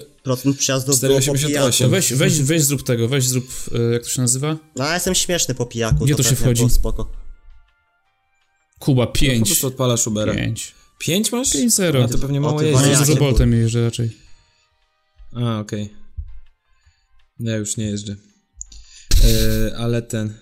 [0.57, 1.47] przejazdów było po 4,88.
[1.47, 1.77] pijaku.
[1.77, 4.57] To weź, weź, weź zrób tego, weź zrób, e, jak to się nazywa?
[4.75, 6.05] No ja jestem śmieszny po pijaku.
[6.05, 6.59] Gdzie to się pewnie wchodzi?
[6.59, 7.11] było Spoko.
[8.79, 9.47] Kuba, po 5.
[9.47, 10.33] prostu odpalasz Ubera.
[10.33, 10.73] 5.
[10.99, 11.49] 5 masz?
[11.49, 12.03] 5-0.
[12.03, 12.99] A to pewnie mało ty jeździsz.
[12.99, 14.17] Ja kur- Boltem jeżdżę raczej.
[15.35, 15.93] A, okej.
[17.39, 18.15] Ja już nie jeżdżę.
[19.23, 20.33] E, ale ten.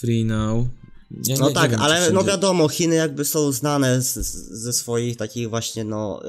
[0.00, 0.66] Free now.
[1.10, 4.50] Ja No nie- tak, nie wiem, ale no wiadomo, Chiny jakby są znane z, z,
[4.62, 6.20] ze swoich takich właśnie no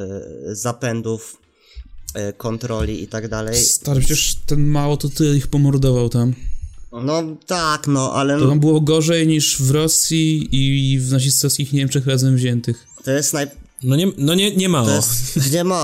[0.52, 1.38] y, zapędów,
[2.30, 3.64] y, kontroli i tak dalej.
[3.64, 6.34] Stary, przecież ten mało to ty ich pomordował tam.
[7.04, 12.08] No tak, no ale To tam było gorzej niż w Rosji i w nazistowskich Niemczech
[12.08, 12.88] razem wziętych.
[13.04, 13.48] to jest naj...
[13.84, 14.88] No nie, no nie, nie mało.
[14.88, 15.76] To jest, nie ma,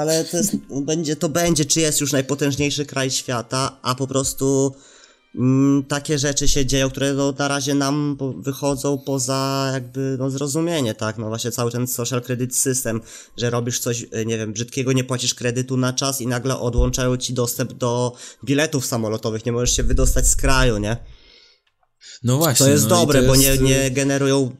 [0.00, 4.74] ale to jest, będzie, to będzie, czy jest już najpotężniejszy kraj świata, a po prostu
[5.88, 11.18] takie rzeczy się dzieją, które no, na razie nam wychodzą poza jakby no, zrozumienie, tak,
[11.18, 13.00] no właśnie cały ten social credit system,
[13.36, 17.16] że robisz coś, y, nie wiem, brzydkiego, nie płacisz kredytu na czas i nagle odłączają
[17.16, 18.12] ci dostęp do
[18.44, 20.96] biletów samolotowych, nie możesz się wydostać z kraju, nie?
[22.22, 22.66] No właśnie.
[22.66, 24.56] To jest no dobre, bo jest, nie, y, nie generują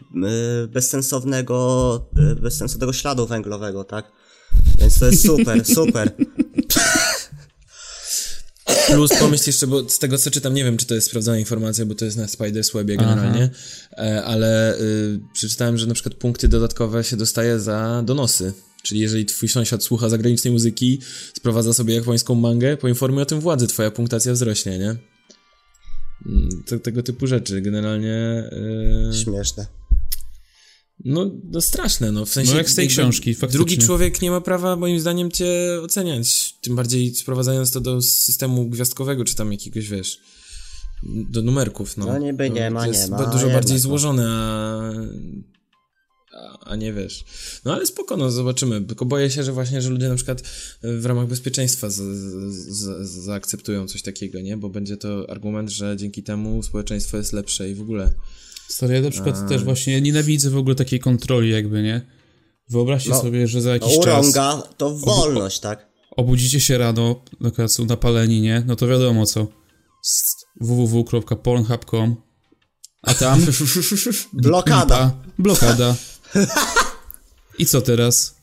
[0.64, 4.12] y, bezsensownego, y, bezsensownego śladu węglowego, tak?
[4.78, 6.12] Więc to jest super, super.
[8.94, 11.86] Plus pomyśl jeszcze, bo z tego co czytam, nie wiem czy to jest sprawdzona informacja,
[11.86, 13.50] bo to jest na Spiders Webie generalnie,
[13.92, 18.52] e, ale y, przeczytałem, że na przykład punkty dodatkowe się dostaje za donosy.
[18.82, 21.00] Czyli jeżeli twój sąsiad słucha zagranicznej muzyki,
[21.36, 24.96] sprowadza sobie japońską mangę, poinformuj o tym władzy, twoja punktacja wzrośnie, nie?
[26.26, 27.60] Mm, To, tego typu rzeczy.
[27.60, 28.44] Generalnie...
[29.12, 29.66] y, Śmieszne.
[31.04, 32.52] No, no straszne, no w sensie...
[32.52, 33.64] No jak z tej książki, faktycznie.
[33.64, 36.54] Drugi człowiek nie ma prawa, moim zdaniem, cię oceniać.
[36.60, 40.20] Tym bardziej sprowadzając to do systemu gwiazdkowego, czy tam jakiegoś, wiesz,
[41.02, 42.06] do numerków, no.
[42.06, 44.92] No niby nie ma, to jest nie ma, dużo bardziej złożone, a,
[46.34, 47.24] a, a nie wiesz.
[47.64, 48.80] No ale spoko, no zobaczymy.
[48.80, 50.42] Tylko boję się, że właśnie, że ludzie na przykład
[50.82, 54.56] w ramach bezpieczeństwa z, z, z, zaakceptują coś takiego, nie?
[54.56, 58.14] Bo będzie to argument, że dzięki temu społeczeństwo jest lepsze i w ogóle.
[58.68, 62.00] Stary, ja na przykład też właśnie nienawidzę w ogóle takiej kontroli jakby, nie?
[62.70, 65.88] Wyobraźcie No, sobie, że za No jakiś czas urąga to wolność, tak?
[66.16, 68.62] obudzicie się rano, na są napaleni, nie?
[68.66, 69.46] No to wiadomo co.
[70.60, 72.16] Www.pornhub.com
[73.02, 73.46] A tam
[74.32, 75.14] Blokada.
[75.38, 75.96] blokada.
[77.58, 78.34] I co teraz?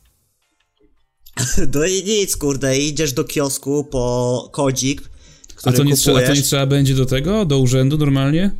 [1.74, 5.02] No i nic, kurde, idziesz do kiosku po kodzik,
[5.50, 7.44] A który to, nie trzeba, a to nie trzeba będzie do tego?
[7.44, 8.50] Do urzędu normalnie?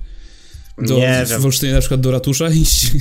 [0.78, 1.44] Do, Nie w wiem.
[1.44, 2.90] Olsztynie na przykład do ratusza iść?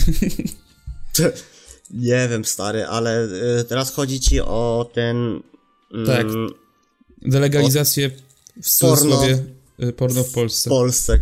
[1.91, 3.23] Nie wiem, stary, ale
[3.59, 5.41] y, teraz chodzi ci o ten...
[5.93, 6.27] Mm, Tak.
[7.21, 8.11] Delegalizację
[8.63, 9.43] w cudzysłowie
[9.77, 10.69] porno, porno w w Polsce.
[10.69, 11.19] Polsce.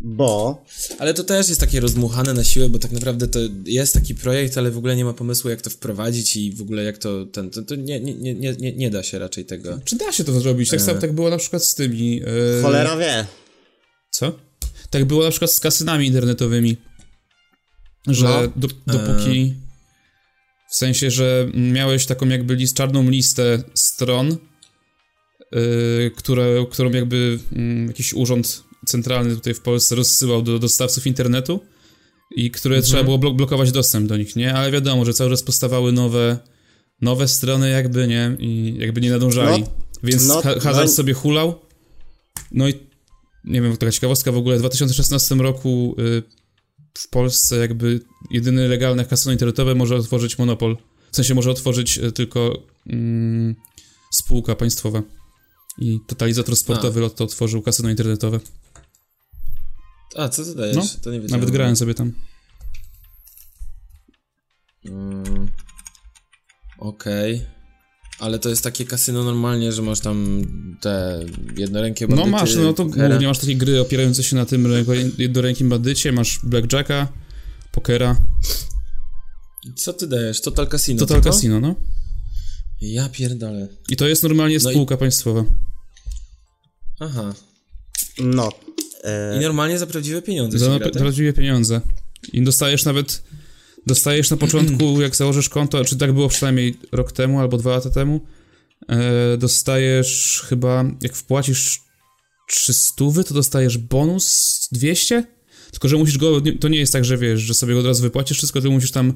[0.00, 0.64] Bo...
[0.98, 4.58] Ale to też jest takie rozdmuchane na siłę, bo tak naprawdę to jest taki projekt,
[4.58, 7.26] ale w ogóle nie ma pomysłu, jak to wprowadzić i w ogóle jak to.
[7.26, 9.80] Ten, to, to nie, nie, nie, nie, nie da się raczej tego.
[9.84, 10.70] Czy da się to zrobić?
[10.70, 12.22] Tak samo tak było na przykład z tymi...
[12.58, 13.26] e, Cholera wie.
[14.10, 14.32] Co?
[14.94, 16.76] Tak było na przykład z kasynami internetowymi.
[18.06, 18.52] Że No.
[18.56, 19.54] do, dopóki.
[20.70, 24.36] W sensie, że miałeś taką jakby list, czarną listę stron,
[25.52, 31.60] yy, które, którą jakby mm, jakiś urząd centralny tutaj w Polsce rozsyłał do dostawców internetu
[32.36, 34.54] i które trzeba było blok- blokować dostęp do nich, nie?
[34.54, 36.38] Ale wiadomo, że cały czas powstawały nowe,
[37.00, 38.36] nowe strony jakby, nie?
[38.38, 39.62] I jakby nie nadążali.
[39.62, 39.68] No,
[40.02, 41.60] Więc no, ha- hazard no- sobie hulał.
[42.52, 42.74] No i
[43.44, 46.22] nie wiem, taka ciekawostka w ogóle, w 2016 roku y,
[46.98, 50.76] w Polsce jakby jedyny legalne kasyno internetowe może otworzyć monopol.
[51.12, 53.54] W sensie może otworzyć y, tylko mm,
[54.10, 55.02] spółka państwowa.
[55.78, 58.40] I totalizator sportowy Lotto otworzył kasyno internetowe.
[60.16, 60.76] A, co ty dajesz?
[60.76, 61.40] No, to nie wiedziałem.
[61.40, 62.12] Nawet grałem sobie tam.
[64.84, 65.48] Mm,
[66.78, 67.46] Okej.
[68.18, 70.42] Ale to jest takie kasyno normalnie, że masz tam
[70.80, 71.20] te
[71.56, 73.08] jednorękie No bandyty, masz, no to pokera.
[73.08, 74.68] głównie masz takie gry opierające się na tym
[75.18, 77.08] jednorękim bandycie, masz blackjacka,
[77.72, 78.16] pokera.
[79.76, 80.40] Co ty dajesz?
[80.40, 80.98] Total Casino.
[80.98, 81.30] Total tylko?
[81.36, 81.74] Casino, no.
[82.80, 83.68] Ja pierdolę.
[83.88, 85.44] I to jest normalnie No i- spółka państwowa.
[87.00, 87.34] Aha.
[88.18, 88.48] No.
[89.04, 90.92] I E, normalnie za prawdziwe pieniądze Za tak?
[90.92, 91.80] prawdziwe pieniądze.
[92.32, 93.22] I dostajesz nawet,
[93.86, 97.90] dostajesz na początku, jak założysz konto, czy tak było przynajmniej rok temu albo dwa lata
[97.90, 98.20] temu,
[98.88, 101.82] e, dostajesz chyba, jak wpłacisz
[102.48, 102.94] 300,
[103.28, 105.24] to dostajesz bonus 200?
[105.70, 108.02] Tylko, że musisz go, to nie jest tak, że wiesz, że sobie go od razu
[108.02, 109.12] wypłacisz wszystko, ty musisz tam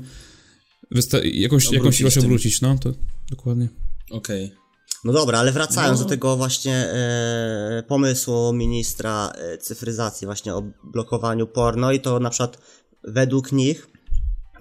[0.94, 2.92] wysta- jakąś, jakąś ilość obrócić, no, to
[3.30, 3.68] dokładnie.
[4.10, 4.52] Okej.
[5.04, 6.04] no dobra, ale wracając No.
[6.04, 12.30] do tego właśnie e, pomysłu ministra e, cyfryzacji właśnie o blokowaniu porno i to na
[12.30, 12.58] przykład
[13.04, 13.86] według nich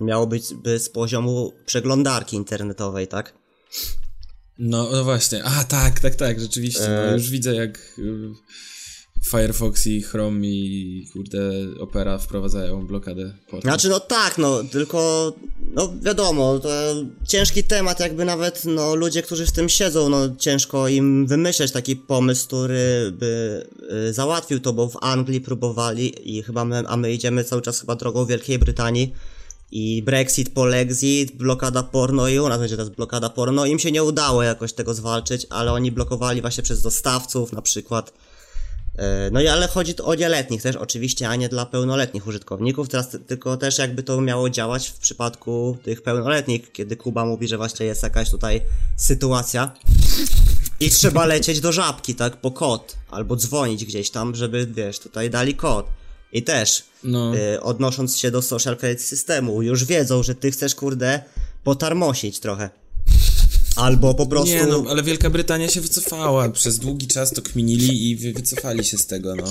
[0.01, 3.33] miało być by z poziomu przeglądarki internetowej, tak?
[4.59, 5.43] No, no właśnie.
[5.43, 6.87] A, tak, tak, tak, rzeczywiście.
[6.89, 7.13] No, E.
[7.13, 8.29] już widzę jak y,
[9.31, 13.67] Firefox i Chrome i kurde Opera wprowadzają blokadę portu.
[13.67, 15.33] Znaczy no tak, no tylko
[15.73, 16.69] no wiadomo, to
[17.27, 21.95] ciężki temat, jakby nawet no ludzie, którzy w tym siedzą, no ciężko im wymyśleć taki
[21.95, 23.63] pomysł, który by
[24.09, 27.79] y, załatwił to, bo w Anglii próbowali i chyba my, a my idziemy cały czas
[27.79, 29.13] chyba drogą Wielkiej Brytanii
[29.71, 33.65] i Brexit, Polexit, blokada porno i u nas będzie teraz blokada porno.
[33.65, 38.13] Im się nie udało jakoś tego zwalczyć, ale oni blokowali właśnie przez dostawców na przykład.
[38.97, 42.89] E, No i ale chodzi tu o nieletnich też oczywiście, a nie dla pełnoletnich użytkowników,
[42.89, 47.47] teraz ty- tylko też jakby to miało działać w przypadku tych pełnoletnich, kiedy Kuba mówi,
[47.47, 48.61] że właśnie jest jakaś tutaj
[48.97, 49.71] sytuacja
[50.79, 55.29] i trzeba lecieć do żabki, tak, po kod, albo dzwonić gdzieś tam, żeby, wiesz, tutaj
[55.29, 55.85] dali kod.
[56.33, 57.35] I też, No.
[57.37, 61.23] y, odnosząc się do social credit systemu, już wiedzą, że ty chcesz, kurde,
[61.63, 62.69] potarmosić trochę.
[63.75, 64.49] Albo po prostu...
[64.55, 66.49] Nie, no, ale Wielka Brytania się wycofała.
[66.49, 69.43] Przez długi czas to kminili i wy, wycofali się z tego, no.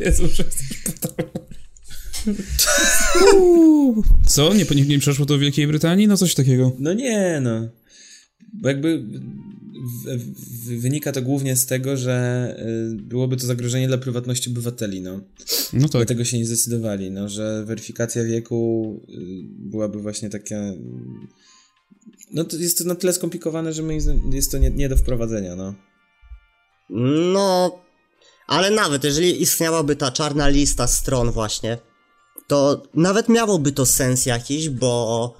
[0.00, 0.78] Jezu, że jesteś
[4.26, 4.54] Co?
[4.54, 6.08] Nie, nie, nie przeszło to w Wielkiej Brytanii?
[6.08, 6.72] No coś takiego.
[6.78, 7.68] No nie, no.
[8.52, 9.02] Bo jakby
[10.66, 12.56] wynika to głównie z tego, że
[12.92, 15.20] y, byłoby to zagrożenie dla prywatności obywateli, no.
[15.72, 15.90] No tak.
[15.90, 19.14] Dlatego się nie zdecydowali, no, że weryfikacja wieku y,
[19.70, 20.56] byłaby właśnie taka...
[22.32, 25.56] No to jest to na tyle skomplikowane, że zdaniem jest to nie, nie do wprowadzenia,
[25.56, 25.74] no.
[27.32, 27.78] No,
[28.46, 31.78] ale nawet jeżeli istniałaby ta czarna lista stron właśnie,
[32.46, 35.34] to nawet miałoby to sens jakiś, bo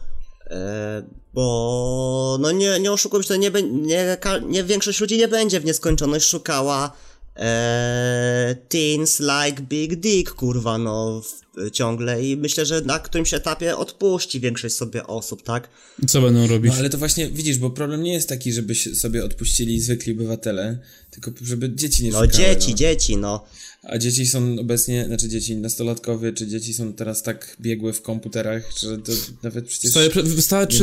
[0.46, 1.02] e,
[1.34, 5.64] bo no nie, nie oszukujmy się, to nie, nie, nie większość ludzi nie będzie w
[5.64, 6.96] nieskończoność szukała
[7.36, 13.76] e, teens like big dick, kurwa, no w, ciągle i myślę, że na którymś etapie
[13.76, 15.68] odpuści większość sobie osób, tak?
[16.08, 16.72] Co będą robić?
[16.72, 20.78] No ale to właśnie, widzisz, bo problem nie jest taki, żeby sobie odpuścili zwykli obywatele,
[21.10, 22.76] tylko żeby dzieci nie No szukały, dzieci, no.
[22.76, 23.44] dzieci, no.
[23.88, 28.62] A dzieci są obecnie, znaczy dzieci nastolatkowie, czy dzieci są teraz tak biegłe w komputerach,
[28.78, 29.92] że to nawet przecież...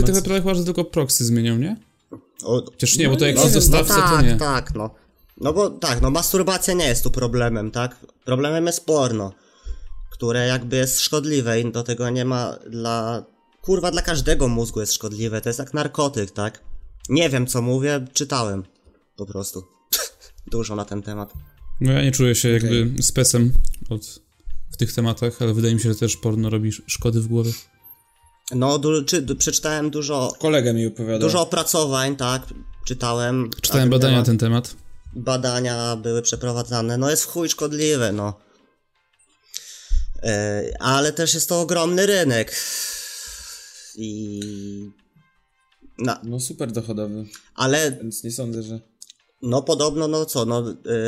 [0.02, 1.78] Ma tak co- naprawdę chyba, że tylko proxy zmienią, nie?
[2.44, 4.36] O, Chociaż nie, bo to jak wiem, dostawca, no to tak, nie.
[4.36, 4.90] tak, no.
[5.38, 7.96] No bo tak, no masturbacja nie jest tu problemem, tak?
[8.26, 9.34] Problemem jest porno,
[10.12, 13.26] które jakby jest szkodliwe i do tego nie ma dla...
[13.62, 16.64] Kurwa, dla każdego mózgu jest szkodliwe, to jest jak narkotyk, tak?
[17.10, 18.64] Nie wiem co mówię, czytałem.
[19.16, 19.64] Po prostu.
[20.52, 21.34] Dużo na ten temat.
[21.82, 23.54] No ja nie czuję się jakby specem
[23.89, 24.06] od,
[24.72, 27.52] w tych tematach, ale wydaje mi się, że też porno robi sz- szkody w głowie.
[28.56, 31.20] No, du- czy, du- przeczytałem dużo, Kolega mi opowiadał.
[31.20, 32.41] dużo opracowań, tak?
[32.86, 33.50] Czytałem.
[33.62, 34.76] Czytałem badania na ten temat.
[35.13, 36.98] badania były przeprowadzane.
[36.98, 38.39] No jest chuj szkodliwe, no.
[40.24, 42.56] E, ale też jest to ogromny rynek.
[43.96, 44.89] I...
[45.98, 48.80] No, No super dochodowy, ale więc nie sądzę, że...
[49.42, 50.64] no podobno, no co, no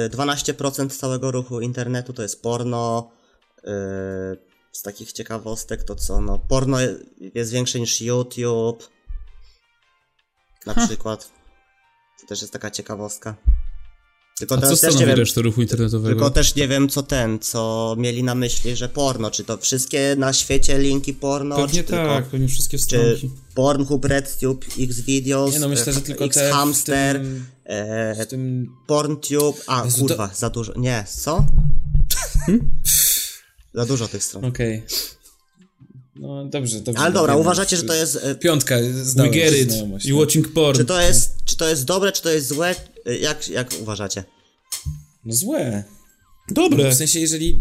[0.05, 3.11] e, 12% całego ruchu internetu to jest porno.
[3.63, 3.73] E,
[4.71, 6.95] z takich ciekawostek to co, no porno je-
[7.33, 8.89] jest większe niż YouTube.
[10.65, 11.31] Na przykład.
[12.21, 13.35] To też jest taka ciekawostka.
[14.39, 16.09] Tylko A co teraz też nie stanowi wiem, resztę ruchu internetowego?
[16.09, 19.31] Tylko też nie wiem, co ten, co mieli na myśli, że porno.
[19.31, 22.31] Czy to wszystkie na świecie linki porno, Pewnie czy tak, tylko...
[22.31, 23.31] pewnie wszystkie Czy stronki.
[23.55, 28.71] Pornhub, RedTube, Xvideos, Nie no, myślę, że tylko te w Xhamster, tym, e, tym...
[28.87, 29.63] PornTube...
[29.67, 30.73] A, Jezu, kurwa, za dużo...
[30.75, 31.45] Nie, co?
[33.73, 34.45] za dużo tych stron.
[34.45, 34.83] Okej.
[36.15, 37.01] No dobrze, dobrze.
[37.01, 38.19] Ale dobra, uważacie, że to jest...
[38.23, 38.79] E, Piątka.
[38.79, 38.89] You
[40.09, 40.15] no.
[40.19, 40.77] watching porn.
[40.77, 42.75] czy to jest, czy to jest dobre, czy to jest złe?
[43.05, 44.23] E, Jak, jak uważacie?
[45.25, 45.83] No złe.
[46.49, 46.91] Dobre.
[46.91, 47.57] W sensie, jeżeli...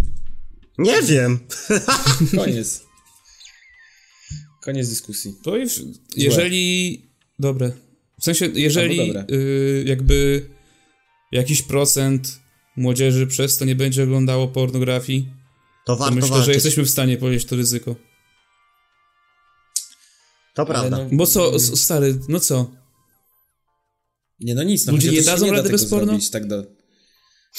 [0.78, 1.38] Nie wiem.
[2.36, 2.82] Koniec.
[4.62, 5.34] Koniec dyskusji.
[5.42, 5.72] To i w,
[6.16, 7.02] jeżeli...
[7.38, 7.72] Dobre.
[8.20, 10.46] W sensie, jeżeli y, jakby
[11.32, 12.40] jakiś procent
[12.76, 15.28] młodzieży przez to nie będzie oglądało pornografii,
[15.86, 16.46] To To warto myślę, walczyć.
[16.46, 17.96] że jesteśmy w stanie ponieść to ryzyko.
[20.54, 20.98] To prawda.
[20.98, 22.70] no- Bo co, s- stary, no co?
[24.40, 26.06] Nie no nic, no Ludzie nie że dadzą rady bez porno?
[26.06, 26.64] zrobić tak do...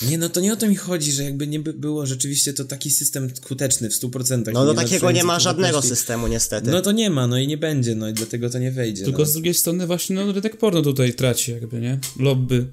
[0.02, 2.66] Nie, no to nie o to mi chodzi, że jakby nie by było rzeczywiście to
[2.66, 4.54] taki system skuteczny w 100%.
[4.54, 6.72] No do nie takiego nie ma żadnego systemu niestety.
[6.72, 9.04] No to nie ma, no i nie będzie, no i dlatego to nie wejdzie.
[9.04, 9.26] Tylko no.
[9.26, 12.00] z drugiej strony właśnie no, rynek porno tutaj traci jakby, nie?
[12.20, 12.68] Lobby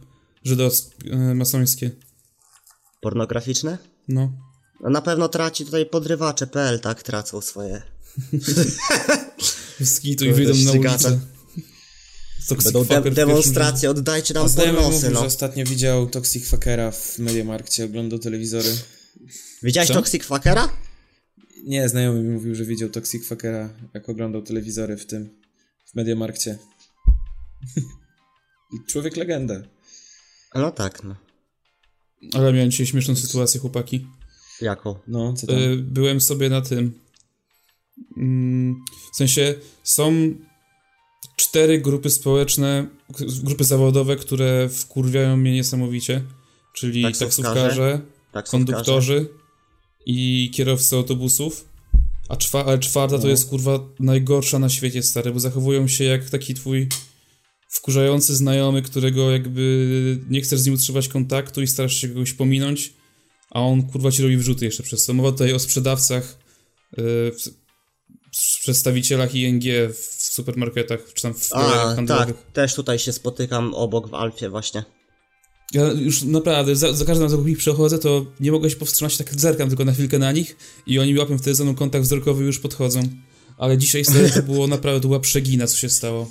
[0.45, 1.91] żydowskie, e, masońskie.
[3.01, 3.79] Pornograficzne?
[4.09, 4.33] No.
[4.81, 7.03] No na pewno traci tutaj podrywacze.pl, tak?
[7.03, 7.83] Tracą swoje.
[9.85, 11.21] Skitu i wyjdą na ulicę.
[12.49, 15.25] Toxic Będą de- demonstracje, oddajcie nam pornosy, no.
[15.25, 18.69] ostatnio widział Toxic Fuckera w Mediamarkcie, oglądał telewizory.
[19.63, 19.95] Widziałeś Co?
[19.95, 20.69] Toxic Fuckera?
[21.65, 25.29] Nie, znajomy mi mówił, że widział Toxic Fuckera, jak oglądał telewizory w tym,
[25.87, 26.59] w Mediamarkcie.
[28.91, 29.63] Człowiek legenda.
[30.55, 31.17] No tak, no.
[32.21, 34.07] pierwszym- Ale miałem dzisiaj śmieszną sytuację, chłopaki.
[34.61, 34.99] Jaką?
[35.09, 35.57] No, co tam?
[35.57, 37.01] E, byłem sobie na tym.
[38.21, 38.77] Mm,
[39.13, 40.35] W sensie są
[41.37, 42.87] cztery grupy społeczne,
[43.43, 46.23] grupy zawodowe, które wkurwiają mnie niesamowicie.
[46.75, 48.01] Czyli Taksówkarze, taksówkarze,
[48.33, 49.29] Tak, konduktorzy
[50.07, 51.65] i kierowcy autobusów.
[52.29, 53.31] A, czwa, czwarta to No.
[53.31, 56.89] jest kurwa najgorsza na świecie, stary, bo zachowują się jak taki twój
[57.69, 62.93] wkurzający znajomy, którego jakby nie chcesz z nim utrzymywać kontaktu i starasz się kogoś pominąć,
[63.51, 65.15] a on kurwa ci robi wrzuty jeszcze przez to.
[65.15, 66.39] Mowa tutaj o sprzedawcach,
[66.97, 67.33] yy,
[68.61, 69.63] przedstawicielach ING
[69.93, 72.37] w supermarketach, czy tam w A, handlowych.
[72.37, 74.85] tak, też tutaj się spotykam obok w Alfie właśnie.
[75.75, 79.17] Ja już naprawdę, za, za każdym razem jak ich przechodzę, to nie mogę się powstrzymać,
[79.17, 82.05] tak zerkam tylko na chwilkę na nich i oni mi łapią wtedy ze mną kontakt
[82.05, 83.01] wzrokowy i już podchodzą.
[83.59, 86.31] Ale dzisiaj stary, to było naprawdę, to była przegina, co się stało.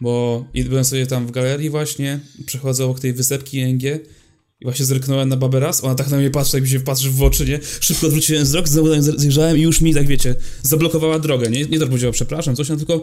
[0.00, 3.82] Bo byłem sobie tam w galerii właśnie, przechodzę obok tej wysepki ING
[4.60, 7.10] i właśnie zerknąłem na babę raz, ona tak na mnie patrzy, jak mi się patrzy
[7.10, 7.60] w oczy, nie?
[7.80, 11.64] Szybko odwróciłem wzrok, znowu na zajrzałem i już mi, tak wiecie, zablokowała drogę, nie?
[11.66, 13.02] Nie że powiedziała przepraszam, coś, no tylko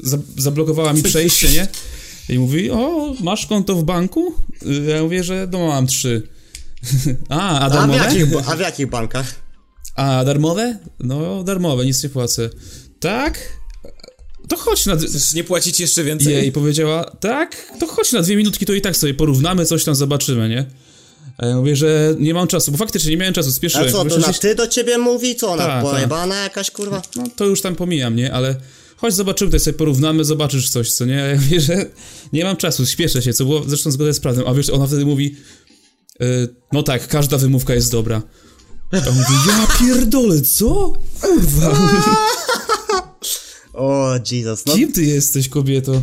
[0.00, 1.68] za, zablokowała mi przejście, nie?
[2.28, 4.34] I mówi, o, masz konto w banku?
[4.66, 6.22] Y, Ja mówię, że no mam trzy.
[7.28, 7.98] A, a A w, darmowe?
[7.98, 9.34] jakich, a w jakich bankach?
[9.94, 10.78] A darmowe?
[11.00, 12.50] No, darmowe, nic nie płacę.
[13.00, 13.38] Tak?
[14.48, 14.96] To chodź na...
[14.96, 16.32] Chcesz nie płacić jeszcze więcej?
[16.34, 17.72] Jej powiedziała, tak?
[17.80, 20.64] To chodź na dwie minutki, to i tak sobie porównamy, coś tam zobaczymy, nie?
[21.38, 23.92] A ja mówię, że nie mam czasu, bo faktycznie nie miałem czasu, A spieszyłem.
[23.92, 25.36] co, to na ty do ciebie mówi?
[25.36, 27.02] Co ona, Tak, pojebana jakaś kurwa?
[27.16, 28.32] No to już tam pomijam, nie?
[28.32, 28.56] Ale
[28.96, 31.22] chodź zobaczymy, tutaj sobie porównamy, zobaczysz coś, co nie?
[31.22, 31.86] A ja mówię, że
[32.32, 34.46] nie mam czasu, śpieszę się, co było zresztą zgodne z prawdą.
[34.46, 35.36] A wiesz, ona wtedy mówi,
[36.22, 38.22] y, no tak, każda wymówka jest dobra.
[38.92, 40.92] A ja mówię, ja pierdolę, co?
[41.20, 41.70] Kurwa,
[43.78, 46.02] O, Jesus, no kim ty jesteś, kobieto?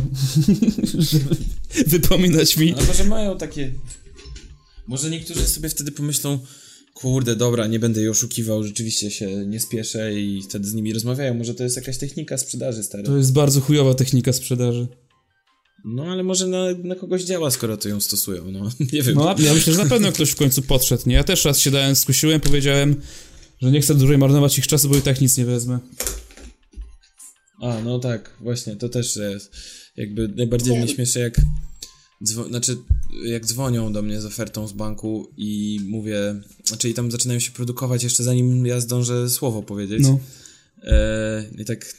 [1.12, 1.36] Żeby
[1.86, 2.74] wypominać mi.
[2.74, 3.72] A może mają takie...
[4.86, 6.38] Może niektórzy sobie wtedy pomyślą,
[6.94, 11.34] kurde, dobra, nie będę jej oszukiwał, rzeczywiście się nie spieszę i wtedy z nimi rozmawiają.
[11.34, 13.04] Może to jest jakaś technika sprzedaży, stary.
[13.04, 14.88] To jest bardzo chujowa technika sprzedaży.
[15.84, 18.70] No ale może na, na kogoś działa, skoro to ją stosują, no.
[18.92, 19.14] Nie wiem.
[19.14, 21.14] No, ja myślę, że na pewno ktoś w końcu podszedł, nie?
[21.14, 22.96] Ja też raz się dałem, skusiłem, powiedziałem,
[23.62, 25.78] że nie chcę dłużej marnować ich czasu, bo i tak nic nie wezmę.
[27.66, 29.52] A, no tak, właśnie, to też jest.
[29.96, 31.40] Jakby najbardziej mnie śmieszy, jak.
[32.24, 32.76] Dzwo- znaczy,
[33.24, 36.42] jak dzwonią do mnie z ofertą z banku i mówię.
[36.64, 40.02] Znaczy, i tam zaczynają się produkować jeszcze zanim ja zdążę słowo powiedzieć.
[40.02, 40.20] No.
[40.82, 41.94] E, I tak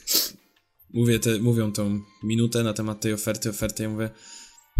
[0.92, 4.10] mówię te, mówią tą minutę na temat tej oferty, oferty, ja mówię,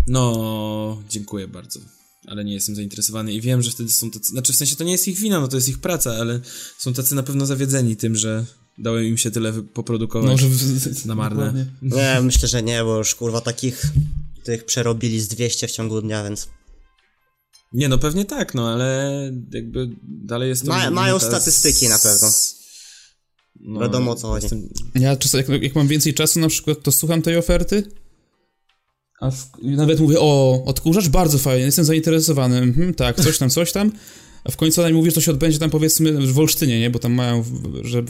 [0.06, 1.80] no, dziękuję bardzo,
[2.26, 4.92] ale nie jestem zainteresowany i wiem, że wtedy są tacy, znaczy w sensie to nie
[4.92, 6.40] jest ich wina, no to jest ich praca, ale
[6.78, 8.46] są tacy na pewno zawiedzeni tym, że
[8.78, 11.66] dałem im się tyle poprodukować No, że w- na marne.
[11.82, 13.82] Nie, myślę, że nie, bo już kurwa takich
[14.44, 16.48] tych przerobili z 200 w ciągu dnia, więc
[17.72, 19.12] Nie, no pewnie tak, no ale
[19.52, 20.68] jakby dalej jest to...
[20.68, 22.28] Ma- mają statystyki na pewno.
[23.60, 24.44] No, Wiadomo, o co chodzi.
[24.44, 27.82] jestem- Ja czasem, jak, jak mam więcej czasu na przykład, to słucham tej oferty,
[29.20, 33.72] a w, nawet mówię, o, odkurzacz bardzo fajnie, jestem zainteresowany, mhm, tak, coś tam, coś
[33.72, 33.92] tam,
[34.44, 36.90] a w końcu ona mi mówi, że to się odbędzie tam powiedzmy w Olsztynie, nie,
[36.90, 37.44] bo tam mają,
[37.82, 38.02] że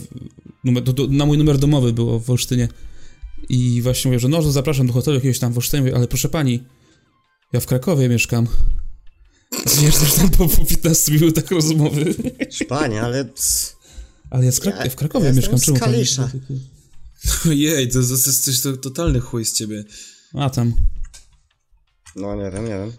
[0.64, 2.68] numer, do, do, na mój numer domowy było w Olsztynie
[3.48, 6.08] i właśnie mówię, że no, że zapraszam do hotelu jakiegoś tam w Olsztynie, mówię, ale
[6.08, 6.64] proszę pani,
[7.52, 8.46] ja w Krakowie mieszkam.
[9.66, 12.14] Zjeżdżasz tam po, po 15 minutach rozmowy.
[12.68, 13.24] Panie, ale
[14.30, 16.30] Ale ja, z Krak- Ja- w Krakowie ja mieszkam, czemu Kalisza.
[17.48, 19.84] Ojej, to, to, to jest coś to, totalny chuj z ciebie.
[20.34, 20.74] A tam.
[22.16, 22.92] no nie wiem, nie wiem.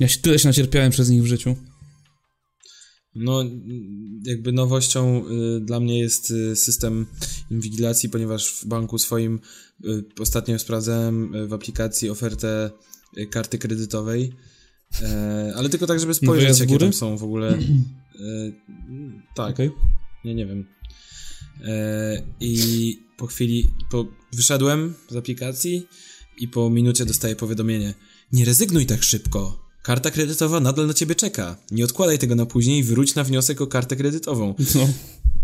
[0.00, 1.56] Ja się tyle się nacierpiałem przez nich w życiu.
[3.14, 3.44] No,
[4.24, 5.24] jakby nowością
[5.56, 7.06] y, dla mnie jest y, system
[7.50, 9.40] inwigilacji, ponieważ w banku swoim
[9.84, 12.70] y, ostatnio sprawdzałem w aplikacji ofertę
[13.30, 14.32] karty kredytowej
[15.00, 17.58] E, ale tylko tak, żeby spojrzeć, jakie tam są w ogóle.
[18.12, 18.52] E,
[19.34, 19.70] tak, Okej.
[20.24, 20.66] nie, nie wiem.
[21.64, 25.86] E, I po chwili, po, wyszedłem z aplikacji
[26.38, 27.94] i po minucie dostaję powiadomienie.
[28.32, 29.61] Nie rezygnuj tak szybko.
[29.82, 31.56] Karta kredytowa nadal na ciebie czeka.
[31.70, 34.54] Nie odkładaj tego na później i wróć na wniosek o kartę kredytową.
[34.74, 34.88] No.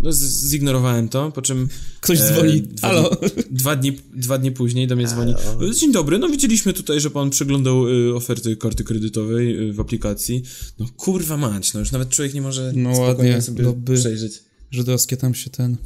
[0.01, 1.69] No, z- zignorowałem to, po czym
[2.01, 2.63] Ktoś E, dzwoni.
[2.63, 3.11] dwa Halo.
[3.51, 5.35] dwa dni, dwa dni później do mnie dzwoni.
[5.45, 5.75] Halo.
[5.75, 10.43] Dzień dobry, no widzieliśmy tutaj, że pan przeglądał y, oferty karty kredytowej y, w aplikacji.
[10.79, 13.95] No kurwa mać, no już nawet człowiek nie może No spokojnie ładnie, sobie lobby.
[13.97, 14.43] przejrzeć.
[14.71, 15.77] Żydowskie tam się ten...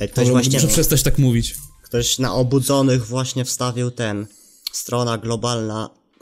[0.00, 1.54] Ej, ktoś Ale właśnie, muszę przestać tak mówić.
[1.82, 4.26] ktoś na obudzonych właśnie wstawił ten,
[4.72, 5.18] strona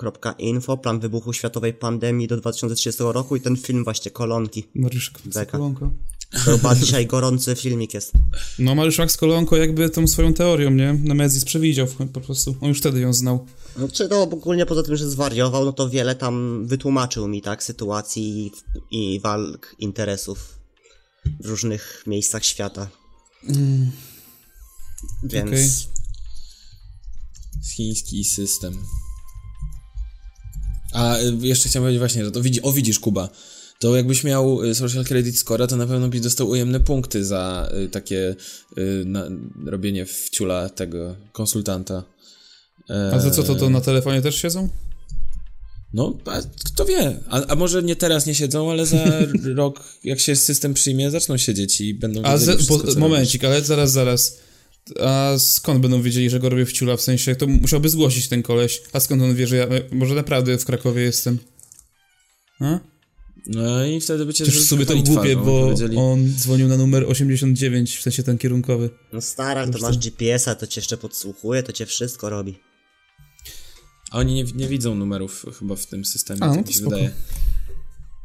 [0.03, 4.65] globalna.info, plan wybuchu światowej pandemii do 2030 roku i ten film właśnie, kolonki.
[4.75, 5.13] Mariusz.
[5.51, 5.91] Kolonko.
[6.33, 8.13] To chyba dzisiaj gorący filmik jest.
[8.59, 10.93] No Mariusz Kolonko jakby tą swoją teorią, nie?
[10.93, 12.55] Nemezis przewidział po prostu.
[12.61, 13.47] On już wtedy ją znał.
[13.77, 17.63] No, czy to ogólnie poza tym, że zwariował, no to wiele tam wytłumaczył mi, tak,
[17.63, 18.53] sytuacji
[18.91, 20.59] i, i walk interesów
[21.41, 22.89] w różnych miejscach świata.
[25.23, 25.69] Więc Okej.
[27.77, 28.75] Chiński system.
[30.93, 33.29] A y, jeszcze chciałem powiedzieć właśnie, że to widzi, o widzisz Kuba,
[33.79, 37.69] to jakbyś miał y, social credit score, to na pewno byś dostał ujemne punkty za
[37.85, 38.35] y, takie
[38.79, 39.27] y, na,
[39.67, 42.05] robienie wciula tego konsultanta.
[43.13, 44.69] A za co to, to na telefonie też siedzą?
[45.93, 47.21] No, a kto wie?
[47.29, 48.97] A, a może nie teraz nie siedzą, ale za
[49.55, 53.93] rok, jak się system przyjmie, zaczną siedzieć i będą A ze, bo, momencik, ale zaraz,
[53.93, 54.39] zaraz.
[55.01, 56.97] A skąd będą wiedzieli, że go robię w ciula?
[56.97, 58.83] W sensie, to musiałby zgłosić ten koleś.
[58.93, 61.39] A skąd on wie, że ja może naprawdę w Krakowie jestem?
[62.61, 62.79] A?
[63.47, 65.45] No i wtedy by cię Przecież w sumie to głupie, twarzą,
[65.95, 68.91] bo on dzwonił na numer 89, w sensie ten kierunkowy.
[69.13, 72.59] no stara, to masz GPS-a, to cię jeszcze podsłuchuje, to cię wszystko robi.
[74.11, 76.75] A oni nie, nie widzą numerów chyba w tym systemie, A, no tak to mi
[76.75, 77.11] się wydaje.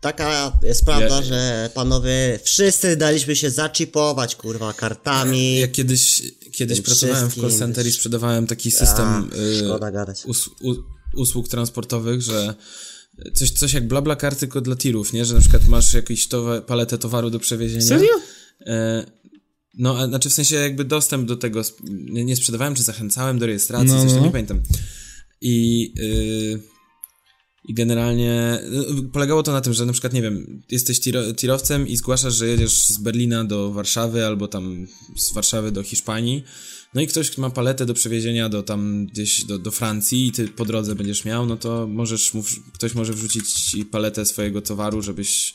[0.01, 5.59] Taka jest prawda, Ja- że panowie wszyscy daliśmy się zaczipować, kurwa, kartami.
[5.59, 6.21] Ja kiedyś,
[6.57, 9.23] kiedyś pracowałem w call center i sprzedawałem taki system A,
[10.25, 10.75] y, us, u,
[11.15, 12.55] usług transportowych, że
[13.33, 15.25] coś, coś jak BlaBlaCar tylko dla tirów, nie?
[15.25, 17.85] Że na przykład masz jakąś towa- paletę towaru do przewiezienia.
[17.85, 18.09] Serio?
[18.65, 19.05] E,
[19.73, 23.45] no, a znaczy w sensie jakby dostęp do tego, nie, nie sprzedawałem, czy zachęcałem do
[23.45, 24.25] rejestracji, No, coś tam no.
[24.25, 24.61] nie pamiętam.
[25.41, 26.76] I, y,
[27.67, 28.59] i generalnie
[28.99, 32.35] y, polegało to na tym, że na przykład, nie wiem, jesteś tiro, tirowcem i zgłaszasz,
[32.35, 34.87] że jedziesz z Berlina do Warszawy albo tam
[35.17, 36.43] z Warszawy do Hiszpanii.
[36.93, 40.47] No i ktoś ma paletę do przewiezienia do tam gdzieś do, do Francji i ty
[40.47, 42.43] po drodze będziesz miał, no to możesz mu,
[42.73, 45.53] ktoś może wrzucić ci paletę swojego towaru, żebyś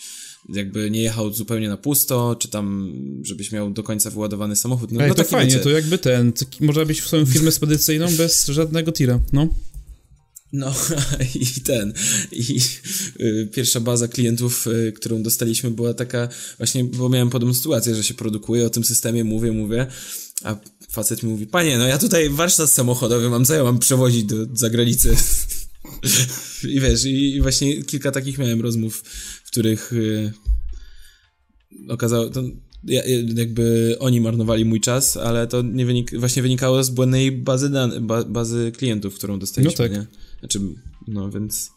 [0.49, 2.93] jakby nie jechał zupełnie na pusto, czy tam,
[3.23, 4.93] żebyś miał do końca wyładowany samochód.
[4.93, 5.65] No, Ej, no to fajnie, wiecie.
[5.65, 9.49] to jakby ten, taki- można być w swoją firmę spedycyjną bez żadnego tira, no.
[10.53, 10.75] No
[11.35, 11.93] i ten,
[12.33, 12.61] i
[13.21, 16.29] y, pierwsza baza klientów, y, którą dostaliśmy była taka,
[16.59, 19.87] właśnie, bo miałem podobną sytuację, że się produkuje o tym systemie, mówię, mówię,
[20.45, 20.57] a
[20.91, 24.37] facet mi mówi, panie, no ja tutaj warsztat samochodowy mam, co ja mam przewozić do
[24.53, 25.17] zagranicy?
[26.75, 29.03] I wiesz, i, i właśnie kilka takich miałem rozmów,
[29.45, 30.33] w których y,
[31.89, 32.43] okazało, to
[32.85, 33.03] ja,
[33.35, 38.07] jakby oni marnowali mój czas, ale to nie wynik, właśnie wynikało z błędnej bazy, dan-
[38.07, 39.93] ba, bazy klientów, którą dostaliśmy, No tak.
[39.93, 40.22] nie?
[40.43, 40.61] Znaczy,
[41.09, 41.71] no więc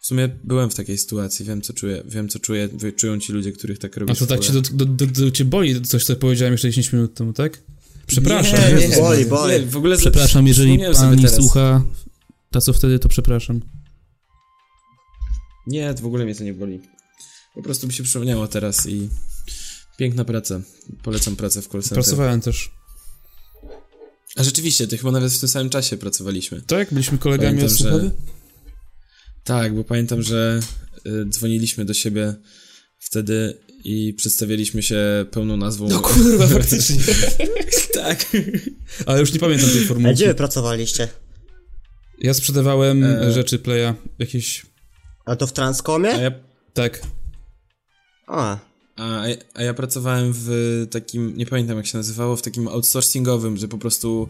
[0.00, 3.52] w sumie byłem w takiej sytuacji, wiem co czuję, wiem co czuję, czują ci ludzie,
[3.52, 6.16] których tak robisz A to tak cię do, do, do, do cię boli coś, co
[6.16, 7.62] powiedziałem jeszcze 10 minut temu, tak?
[8.06, 8.60] Przepraszam.
[8.60, 9.52] Nie, Jezus nie, Boli, boli.
[9.52, 11.84] Nie, w ogóle Przepraszam, jeżeli pani słucha,
[12.50, 13.60] ta co wtedy, to przepraszam.
[15.66, 16.80] Nie, w ogóle mnie to nie boli.
[17.54, 19.08] Po prostu mi się przypomniało teraz i
[19.98, 20.60] piękna praca.
[21.02, 21.96] Polecam pracę w call center.
[21.96, 22.70] Pracowałem też.
[24.38, 26.62] A rzeczywiście, to chyba nawet w tym samym czasie pracowaliśmy.
[26.62, 26.92] Tak?
[26.92, 28.10] Byliśmy kolegami Pamiętam, od że-?
[29.44, 30.60] Tak, bo pamiętam, że
[31.06, 32.34] y, dzwoniliśmy do siebie
[32.98, 35.88] wtedy i przedstawialiśmy się pełną nazwą.
[35.88, 36.96] No kurwa, faktycznie.
[37.94, 38.26] tak.
[39.06, 40.14] Ale już nie pamiętam tej A formułki.
[40.14, 41.08] gdzie wy pracowaliście?
[42.20, 43.32] Ja sprzedawałem E.
[43.32, 44.66] rzeczy Playa, jakieś...
[45.26, 46.08] A to w A Transcomie?
[46.08, 46.30] ja,
[46.74, 47.02] Tak.
[48.26, 48.58] A,
[48.98, 49.22] a,
[49.54, 53.78] a ja pracowałem w takim, nie pamiętam jak się nazywało, w takim outsourcingowym, że po
[53.78, 54.28] prostu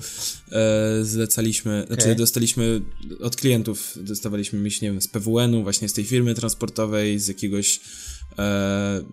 [0.52, 2.16] e, zlecaliśmy, znaczy Okej.
[2.16, 2.80] dostaliśmy
[3.20, 7.80] od klientów, dostawaliśmy myśl, nie wiem, z PWN-u, właśnie z tej firmy transportowej, z jakiegoś
[8.38, 9.04] e,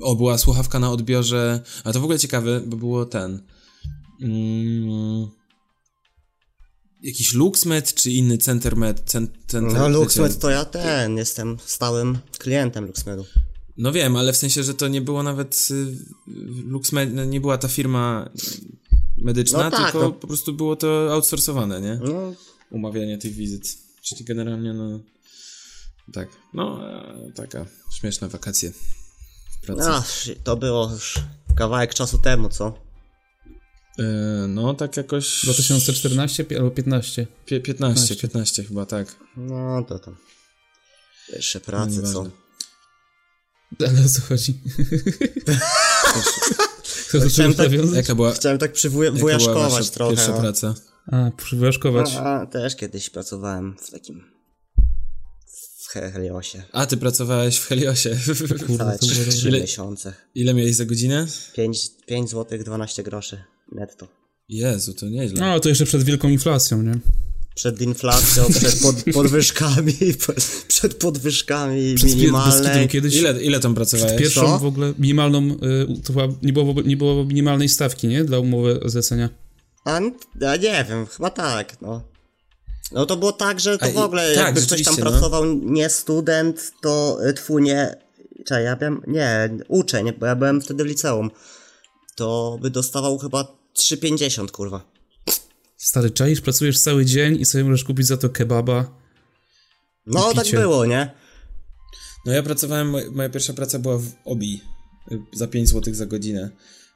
[0.00, 3.42] o, była słuchawka na odbiorze, a to w ogóle ciekawe, bo było ten
[4.22, 5.28] mm,
[7.02, 12.86] jakiś LuxMed, czy inny CenterMed, cen, center, no LuxMed to ja ten, jestem stałym klientem
[12.86, 13.24] LuxMedu.
[13.78, 15.86] No wiem, ale w sensie, że to nie było nawet y,
[16.66, 18.30] LuxMed, no nie była ta firma
[19.18, 20.12] medyczna, No tak, tylko no.
[20.12, 22.00] po prostu było to outsourcowane, nie?
[22.04, 22.34] No,
[22.70, 23.78] Umawianie tych wizyt.
[24.02, 25.00] Czyli generalnie, no...
[26.12, 27.66] Tak, no, e, taka
[28.00, 28.72] śmieszna wakacje
[29.52, 29.82] w pracy.
[29.90, 30.04] A,
[30.44, 31.14] to było już
[31.56, 32.78] kawałek czasu temu, co?
[33.98, 34.02] E,
[34.48, 35.40] no, tak jakoś...
[35.44, 37.26] 2014 pi- albo 15.
[37.46, 39.16] Pie- 15, 15 chyba, tak.
[39.36, 40.16] No to tam.
[41.32, 42.08] Pierwsze prace, co?
[42.08, 42.47] nieważne.
[43.80, 44.54] Ale o co chodzi?
[47.28, 47.72] Chciałem tak-?
[47.94, 50.14] Jaka była, Chciałem tak przywujaszkować trochę.
[50.16, 50.40] pierwsza no.
[50.40, 50.74] praca?
[51.06, 52.14] A, przywyżkować.
[52.16, 54.24] A, też kiedyś pracowałem w takim...
[55.78, 56.62] w Heliosie.
[56.72, 58.18] A, ty pracowałeś w Heliosie.
[58.66, 59.48] Kurde, Całe to było 3, dobre.
[59.48, 60.12] Ile- miesiące.
[60.34, 61.26] Ile miałeś za godzinę?
[61.54, 63.42] 5, 5 zł 12 groszy
[63.72, 64.08] netto.
[64.48, 65.40] Jezu, to nieźle.
[65.40, 66.98] No, to jeszcze przed wielką inflacją, nie?
[67.58, 69.94] Przed inflacją, przed pod, podwyżkami,
[70.68, 72.88] przed podwyżkami Przez minimalnej.
[72.88, 73.16] kiedyś...
[73.16, 74.18] Ile, ile tam pracowałeś?
[74.18, 74.58] Pierwszą Co?
[74.58, 75.56] w ogóle minimalną, y,
[76.04, 78.24] to chyba nie było, nie było minimalnej stawki, nie?
[78.24, 79.28] Dla umowy zlecenia.
[79.84, 80.00] A,
[80.40, 82.02] ja nie wiem, chyba tak, no.
[82.92, 85.02] No to było tak, że to A w ogóle tak, jakby ktoś tam no.
[85.02, 87.96] pracował nie student, to y, twój nie...
[88.38, 89.02] Czekaj, ja byłem...
[89.06, 91.30] Nie, uczeń, bo ja byłem wtedy w liceum.
[92.14, 94.97] To by dostawał chyba 3,50 kurwa.
[95.78, 99.00] Stary, czaisz, pracujesz cały dzień i sobie możesz kupić za to kebaba.
[100.06, 101.10] No tak było, nie?
[102.26, 104.60] No ja pracowałem, moj- moja pierwsza praca była w OBI
[105.12, 106.50] y, za 5 zł za godzinę.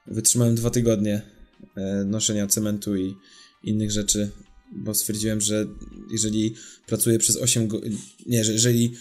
[0.06, 1.22] Wytrzymałem dwa tygodnie
[1.76, 3.14] e, noszenia cementu i
[3.64, 4.30] innych rzeczy,
[4.76, 5.66] bo stwierdziłem, że
[6.10, 6.54] jeżeli
[6.86, 8.94] pracuję przez 8 godzin, nie, że jeżeli,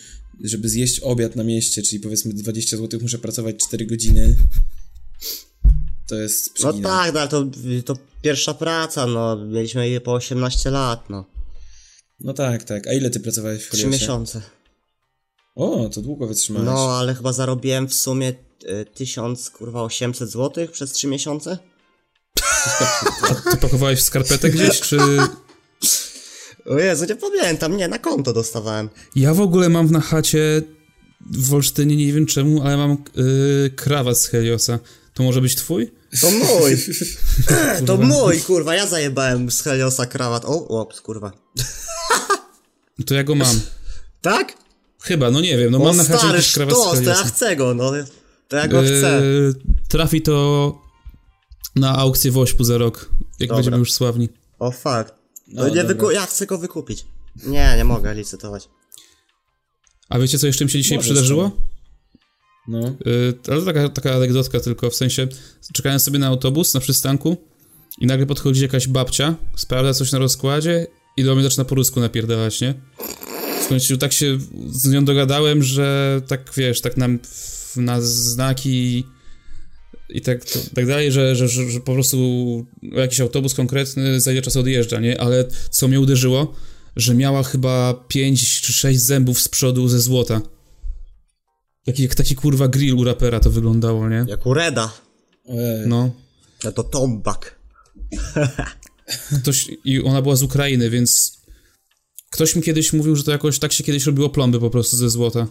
[0.44, 4.36] żeby zjeść obiad na mieście, czyli powiedzmy 20 zł, muszę pracować 4 godziny,
[6.12, 7.46] to jest No tak, no, ale to,
[7.86, 9.36] to pierwsza praca, no.
[9.36, 11.26] Mieliśmy je po 18 lat, no.
[12.20, 12.88] No tak, tak.
[12.88, 14.02] A ile ty pracowałeś w 3 Heliosie?
[14.02, 14.42] miesiące.
[15.56, 16.66] O, to długo wytrzymałeś.
[16.66, 18.34] No, ale chyba zarobiłem w sumie
[18.64, 21.58] y, 1000, kurwa, 800 zł przez 3 miesiące.
[23.52, 24.98] Ty pakowałeś w skarpetę gdzieś, czy...
[26.66, 28.90] O Jezu, nie pamiętam, nie, na konto dostawałem.
[29.16, 30.62] Ja w ogóle mam na chacie
[31.32, 34.80] w Olsztynie, nie wiem czemu, ale mam y, krawat z Heliosa.
[35.14, 35.92] To może być twój?
[36.22, 36.78] To mój!
[37.88, 40.46] to mój, kurwa, ja zajebałem z Heliosa krawat.
[40.46, 41.32] O, ops, kurwa.
[43.06, 43.62] To ja go mam.
[44.22, 44.54] Tak?
[45.02, 47.02] Chyba, no nie wiem, no O mam na chacie jakiś krawat z sztos, to ja
[47.02, 47.24] Heliosa.
[47.24, 47.92] chcę go, no.
[48.48, 49.20] To ja go chcę.
[49.24, 49.54] Y,
[49.88, 50.78] trafi to
[51.76, 53.10] na aukcję w Ośpu za rok,
[53.40, 53.56] jak Dobra.
[53.56, 54.30] będziemy już sławni.
[54.60, 54.84] O fuck.
[54.86, 55.14] To
[55.48, 57.06] No, nie wyku- ja chcę go wykupić.
[57.46, 58.70] Nie, nie mogę licytować.
[60.10, 61.52] A wiecie, co jeszcze mi się dzisiaj Możesz przydarzyło?
[62.68, 62.88] No.
[62.88, 65.28] Y, ale to taka, taka anegdotka tylko, w sensie
[65.74, 67.38] czekałem sobie na autobus na przystanku
[68.00, 70.88] i nagle podchodzi jakaś babcia, sprawdza coś na rozkładzie
[71.18, 72.74] i do mnie zaczyna po rusku napierdalać, nie?
[73.66, 74.38] W końcu tak się
[74.72, 77.20] z nią dogadałem, że tak, wiesz, tak nam
[77.76, 79.04] na znaki
[80.10, 80.46] i tak,
[80.76, 82.18] tak dalej, że, że, że, że po prostu
[82.82, 85.22] jakiś autobus konkretny zajdzie czas odjeżdża, nie?
[85.22, 86.54] Ale co mnie uderzyło,
[86.96, 90.42] że miała chyba 5 czy 6 zębów z przodu ze złota.
[91.86, 94.26] Taki, jak taki kurwa grill u rapera to wyglądało, nie?
[94.28, 94.94] Jak u Reda.
[95.46, 95.88] Ojej.
[95.88, 96.12] No.
[96.64, 97.60] No to tombak.
[99.42, 101.38] Ktoś, I ona była z Ukrainy, więc
[102.30, 105.10] ktoś mi kiedyś mówił, że to jakoś tak się kiedyś robiło plomby po prostu ze
[105.10, 105.48] złota.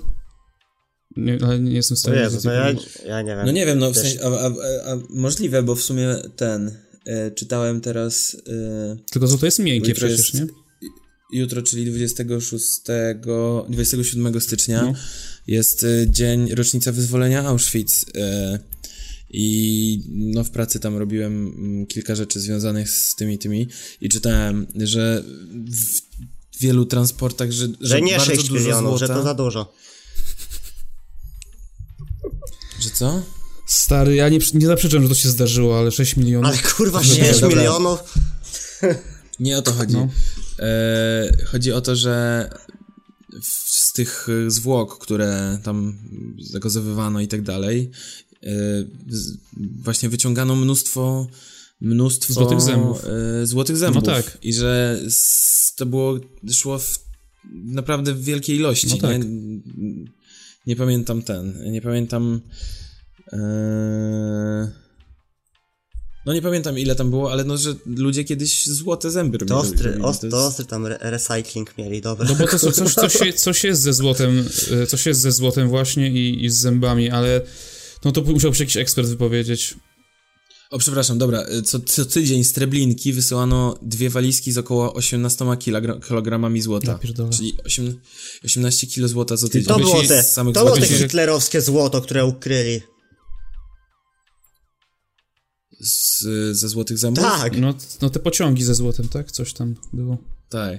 [1.16, 2.74] Nie, ale nie jestem w stanie Jezu, to ja,
[3.06, 3.46] ja nie wiem.
[3.46, 4.46] No nie wiem, no w sensie, a, a,
[4.92, 6.76] a, możliwe, bo w sumie ten,
[7.06, 10.60] e, czytałem teraz e, Tylko złoto jest miękkie Jutro przecież, jest- nie?
[11.32, 12.80] jutro, czyli 26,
[13.68, 14.94] 27 stycznia No.
[15.50, 18.58] Jest e, dzień, rocznica wyzwolenia Auschwitz e,
[19.30, 23.68] i no w pracy tam robiłem mm, kilka rzeczy związanych z tymi tymi
[24.00, 25.24] i czytałem, że
[26.52, 29.34] w wielu transportach, że, że, Że nie bardzo 6 dużo milionów, złota, że to za
[29.34, 29.72] dużo.
[32.80, 33.22] że co?
[33.66, 36.46] Stary, ja nie, nie zaprzeczam, że to się zdarzyło, ale 6 milionów.
[36.46, 37.58] Ale kurwa, Nie, 6 dobra.
[37.58, 38.00] milionów.
[39.40, 39.94] Nie o to chodzi.
[39.94, 40.08] No.
[40.58, 42.48] E, chodzi o to, że
[43.42, 45.98] z tych e, zwłok, które tam
[46.38, 47.90] zagazowywano i tak dalej,
[49.08, 49.36] z,
[49.82, 51.26] właśnie wyciągano mnóstwo
[51.80, 53.04] mnóstwo Złotych zębów.
[53.42, 54.04] E, złotych zębów.
[54.04, 54.38] No tak.
[54.42, 55.00] I że
[55.76, 56.20] to było,
[56.52, 56.98] szło w
[57.52, 58.88] naprawdę w wielkiej ilości.
[58.88, 59.18] No tak.
[59.18, 59.24] nie?
[60.66, 62.40] nie pamiętam ten, nie pamiętam
[63.32, 64.70] e,
[66.26, 69.48] no nie pamiętam ile tam było, ale no, że ludzie kiedyś złote zęby robili.
[69.48, 70.04] To ostry, robili.
[70.04, 72.26] ost, To jest- ostry tam re recycling mieli, dobra.
[72.28, 74.48] No bo to co- coś, coś, się- coś jest ze złotem,
[74.82, 77.40] y, coś jest ze złotem właśnie i, i z zębami, ale
[78.04, 79.74] no to musiał się jakiś ekspert wypowiedzieć.
[80.70, 81.44] O, przepraszam, dobra.
[81.64, 86.92] Co, co tydzień z Treblinki wysyłano dwie walizki z około 18 kilogra- kilogramami złota.
[86.92, 87.30] Ja pierdolę.
[87.30, 88.00] Czyli 8,
[88.44, 89.64] 18 kilo złota co tydzień.
[89.64, 92.80] To było te, to było te hitlerowskie złoto, które ukryli.
[95.80, 96.22] Z,
[96.56, 97.24] ze złotych zębów?
[97.24, 97.58] Tak.
[97.58, 99.32] No, no te pociągi ze złotem, tak?
[99.32, 100.18] Coś tam było.
[100.48, 100.78] Tak.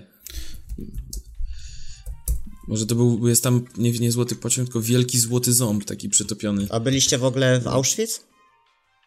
[2.68, 6.68] Może to był, jest tam nie, nie złoty pociąg, tylko wielki złoty ząb, taki przytopiony.
[6.70, 8.22] A byliście w ogóle w Auschwitz?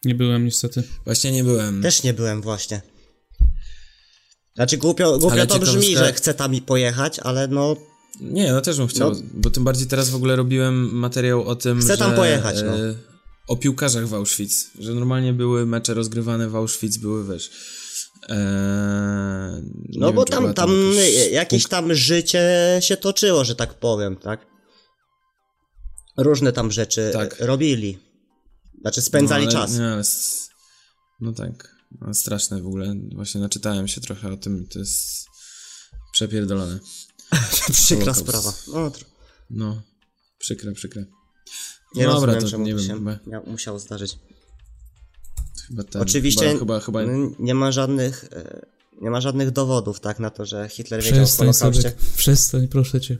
[0.05, 0.82] Nie byłem niestety.
[1.05, 1.82] Właśnie nie byłem.
[1.82, 2.82] Też nie byłem właśnie.
[4.55, 7.76] Znaczy głupio, głupio Ale to brzmi, że chcę tam i pojechać, ale no
[8.20, 9.20] Nie, no też bym chciał, No.
[9.34, 12.78] bo tym bardziej teraz w ogóle robiłem materiał o tym, Chcę że, tam pojechać, no.
[12.78, 12.95] e,
[13.49, 17.51] o piłkarzach w Auschwitz, że normalnie były mecze rozgrywane w Auschwitz, były, wiesz...
[18.28, 23.45] E, nie No wiem, bo czy tam, była tam jakaś jakieś tam życie się toczyło,
[23.45, 24.47] że tak powiem, tak?
[26.16, 27.36] Różne tam rzeczy Tak.
[27.40, 27.99] robili.
[28.80, 29.78] Znaczy spędzali no, ale, czas.
[29.78, 30.03] Nie, ale
[31.20, 35.26] no tak, no, straszne w ogóle, właśnie naczytałem się trochę o tym, to jest
[36.12, 36.78] przepierdolone.
[37.72, 38.53] Przykra sprawa.
[38.74, 38.92] No,
[39.51, 39.82] No,
[40.38, 41.05] przykre, przykre.
[41.95, 44.18] Nie dobra, rozumiem, to czemu nie to wiem, się chyba, mia- musiało zdarzyć.
[45.68, 48.66] chyba ten, Oczywiście chyba, chyba, chyba nie ma żadnych e,
[49.03, 51.82] nie ma żadnych dowodów, tak, na to, że Hitler wiedział o Przestań, Holokauście.
[51.82, 51.97] Sebek.
[52.16, 53.18] Przestań, proszę cię.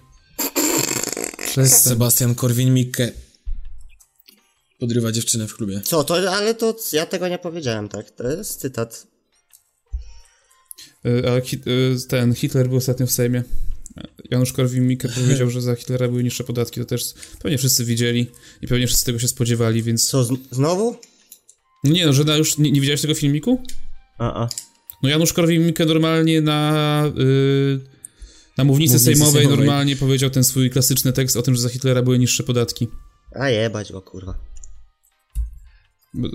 [1.47, 1.93] Przestań.
[1.93, 3.11] Sebastian Korwin-Mikke
[4.79, 5.81] podrywa dziewczynę w klubie.
[5.81, 8.11] Co, to, ale to ja tego nie powiedziałem, tak?
[8.11, 9.07] To jest cytat.
[11.07, 13.43] Y, A y, ten Hitler był ostatnio w Sejmie.
[14.31, 16.81] Janusz Korwin-Mikke powiedział, że za Hitlera były niższe podatki.
[16.81, 18.31] To też pewnie wszyscy widzieli
[18.63, 20.07] i pewnie wszyscy tego się spodziewali, więc...
[20.07, 20.97] Co, znowu?
[21.85, 23.63] No nie no, że na, już nie, nie widziałeś tego filmiku?
[24.19, 24.49] A, a.
[25.03, 27.05] No Janusz Korwin-Mikke normalnie na...
[27.19, 27.81] Y,
[28.59, 29.59] na mównicy Mównicy sejmowej, sejmowej.
[29.59, 32.89] normalnie powiedział ten swój klasyczny tekst o tym, że za Hitlera były niższe podatki.
[33.35, 34.35] A jebać go, kurwa.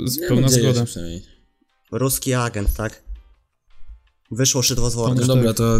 [0.05, 0.85] Z- Nie, Pełna no, zgoda.
[1.91, 3.03] Ruski agent, tak?
[4.31, 5.25] Wyszło szydło z No worka.
[5.25, 5.79] dobra, to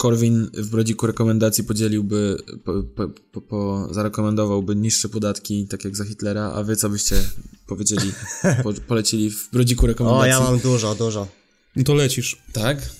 [0.00, 6.04] Korwin w brodziku rekomendacji podzieliłby, po, po, po, po, zarekomendowałby niższe podatki, tak jak za
[6.04, 7.16] Hitlera, a wy co byście
[7.66, 8.12] powiedzieli,
[8.62, 10.30] po, polecili w brodziku O, rekomendacji?
[10.30, 11.26] ja mam dużo, dużo.
[11.76, 12.36] No to lecisz.
[12.52, 12.90] Tak?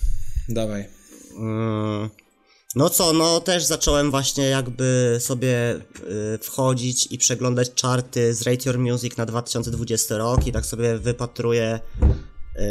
[0.49, 0.89] Dawaj.
[1.37, 2.11] Mm.
[2.77, 5.75] No co, no też zacząłem właśnie jakby sobie
[6.35, 10.99] y, wchodzić i przeglądać charty z Rate Your Music na 2020 rok i tak sobie
[10.99, 11.81] wypatruję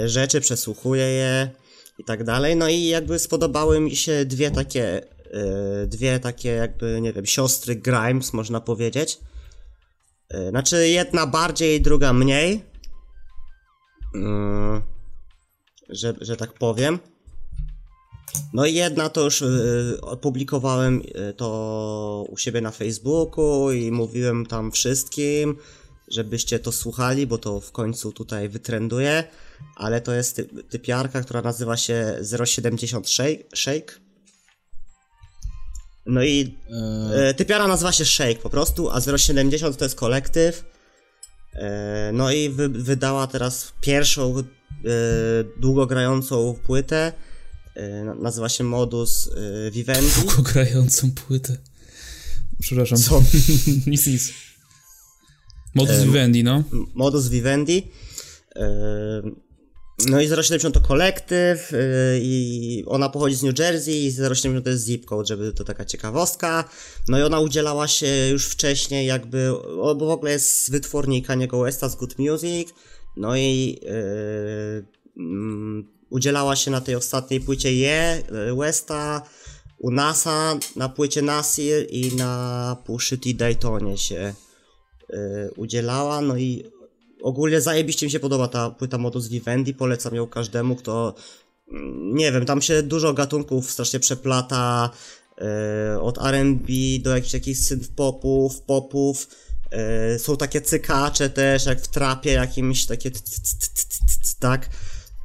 [0.04, 1.52] y, rzeczy, przesłuchuję je
[2.00, 2.56] i tak dalej.
[2.56, 5.04] No i jakby spodobały mi się dwie takie,
[5.84, 9.20] y, dwie takie jakby, nie wiem, siostry Grimes, można powiedzieć.
[10.34, 12.64] Y, Znaczy jedna bardziej, druga mniej.
[14.16, 14.82] Mm,
[15.90, 17.00] że, że tak powiem.
[18.54, 21.02] No i jedna to już y, opublikowałem
[21.38, 25.56] to u siebie na Facebooku i mówiłem tam wszystkim,
[26.08, 29.24] żebyście to słuchali, bo to w końcu tutaj wytrenduje,
[29.76, 33.08] ale to jest ty, typiarka, która nazywa się 070
[33.56, 33.94] Shake.
[36.06, 36.58] No i
[37.16, 40.66] E, typiara nazywa się Shake po prostu, a 070 to jest kolektyw.
[41.54, 44.44] E, no i wy, wydała teraz pierwszą e,
[45.60, 47.14] długogrającą płytę.
[48.06, 49.30] Na- nazywa się Modus
[49.68, 50.12] e, Vivendi.
[50.22, 51.58] Długo grającą płytę.
[52.62, 52.98] Przepraszam.
[52.98, 53.24] Co?
[53.88, 54.34] nic, nic.
[55.76, 56.64] Modus Vivendi, no.
[56.94, 57.92] Modus Vivendi.
[60.08, 61.78] No i 070 to kolektyw e,
[62.20, 65.86] i ona pochodzi z New Jersey i 070 to jest zip code, żeby to taka
[65.86, 66.64] ciekawostka.
[67.08, 71.60] No i ona udzielała się już wcześniej jakby, bo w ogóle jest z wytwórni Kaniego
[71.60, 72.70] Westa z Good Music.
[73.18, 73.80] No i
[75.18, 79.22] mm, udzielała się na tej ostatniej płycie Je e, Westa,
[79.80, 84.34] u NASA, na płycie Nasir i na Pushy T Daytonie się
[85.14, 86.64] y, udzielała, no i
[87.22, 91.14] ogólnie zajebiście mi się podoba ta płyta Modus Vivendi, polecam ją każdemu, kto
[91.72, 94.90] mm, nie wiem, tam się dużo gatunków strasznie przeplata,
[95.96, 99.28] y, od R&B do jakichś takich synth-popów, popów,
[100.16, 103.12] y, są takie cykacze też, jak w trapie jakimś, takie
[104.40, 104.70] tak,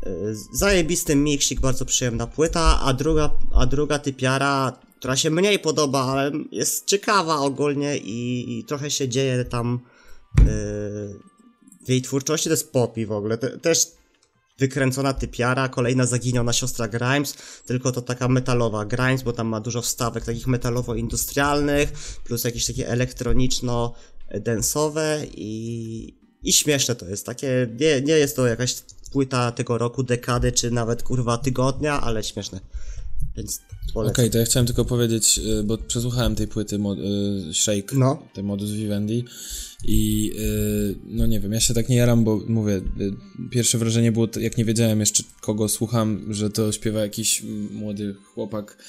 [0.07, 6.03] Y, zajebisty miksik, bardzo przyjemna płyta, a druga, a druga typiara, która się mniej podoba,
[6.03, 9.81] ale jest ciekawa ogólnie i, i trochę się dzieje tam
[10.39, 10.45] yy,
[11.87, 13.87] w jej twórczości, to jest Poppy w ogóle, Te, też
[14.59, 17.35] wykręcona typiara, kolejna zaginiona siostra Grimes,
[17.67, 18.85] tylko to taka metalowa.
[18.85, 21.93] Grimes, bo tam ma dużo wstawek takich metalowo-industrialnych,
[22.25, 28.75] plus jakieś takie elektroniczno-densowe i, i śmieszne to jest, takie, nie, nie jest to jakaś
[29.13, 32.61] płyta tego roku, dekady, czy nawet kurwa tygodnia, ale śmieszne,
[33.37, 33.61] więc.
[33.95, 38.23] Okej, to ja chciałem tylko powiedzieć, y, bo przesłuchałem tej płyty mo- y, Shake, No.
[38.35, 39.25] tej Modus Vivendi
[39.87, 42.83] i y, no nie wiem, ja się tak nie jaram, bo mówię, y,
[43.51, 48.85] pierwsze wrażenie było, jak nie wiedziałem jeszcze kogo słucham, że to śpiewa jakiś młody chłopak,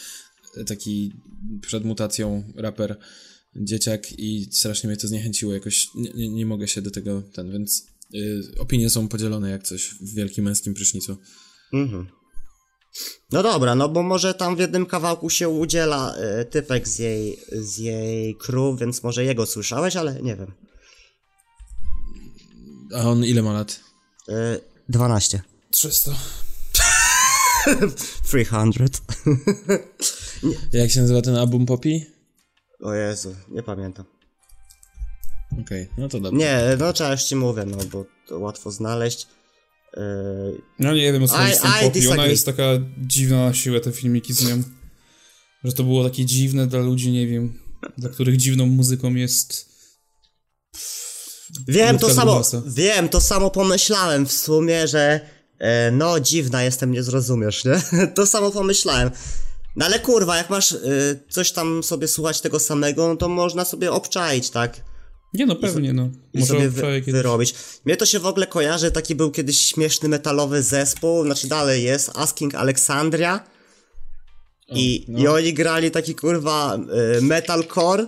[0.57, 1.11] y, taki
[1.61, 2.97] przed mutacją raper,
[3.55, 7.51] dzieciak i strasznie mnie to zniechęciło, jakoś nie, nie, nie mogę się do tego, ten,
[7.51, 11.17] więc y, opinie są podzielone jak coś w wielkim męskim prysznicu.
[11.73, 12.07] Mhm.
[13.31, 17.39] No dobra, no bo może tam w jednym kawałku się udziela y, typek z jej,
[17.51, 20.51] z jej crew, więc może jego słyszałeś, ale nie wiem.
[22.93, 23.79] A on ile ma lat?
[24.29, 25.41] Y, 12.
[25.71, 26.11] 300.
[28.23, 29.03] 300.
[30.73, 32.15] Jak się nazywa ten album Poppy?
[32.81, 34.05] o Jezu, nie pamiętam.
[35.61, 36.37] Okej, no to dobrze.
[36.37, 39.27] Nie, no trzeba już ci mówię, no bo to łatwo znaleźć.
[39.97, 39.99] Y,
[40.79, 42.11] No nie wiem o co chodzi z I Poppy.
[42.11, 42.63] Ona jest taka
[42.97, 44.63] dziwna na siłę, te filmiki z nią.
[45.63, 47.59] Że to było takie dziwne dla ludzi, nie wiem,
[47.97, 49.75] dla których dziwną muzyką jest...
[51.67, 55.19] Wiem, to samo, wiem, to samo pomyślałem w sumie, że
[55.59, 57.81] e, no dziwna jestem, nie zrozumiesz, nie?
[58.15, 59.11] to samo pomyślałem.
[59.75, 60.77] No ale kurwa, jak masz e,
[61.29, 64.81] coś tam sobie słuchać tego samego, no to można sobie obczaić, tak?
[65.33, 66.09] Nie no, pewnie no.
[66.33, 67.55] I Może sobie wy, wyrobić.
[67.85, 72.11] Mnie to się w ogóle kojarzy, taki był kiedyś śmieszny metalowy zespół, znaczy dalej jest,
[72.13, 73.43] Asking Alexandria.
[74.67, 75.19] I, no.
[75.19, 76.77] I oni grali taki kurwa
[77.17, 78.07] y, metalcore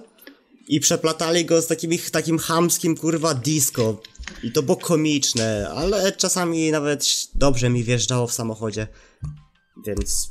[0.67, 4.01] i przeplatali go z takimi, takim chamskim kurwa disco.
[4.43, 8.87] I to było komiczne, ale czasami nawet dobrze mi wjeżdżało w samochodzie.
[9.87, 10.29] Więc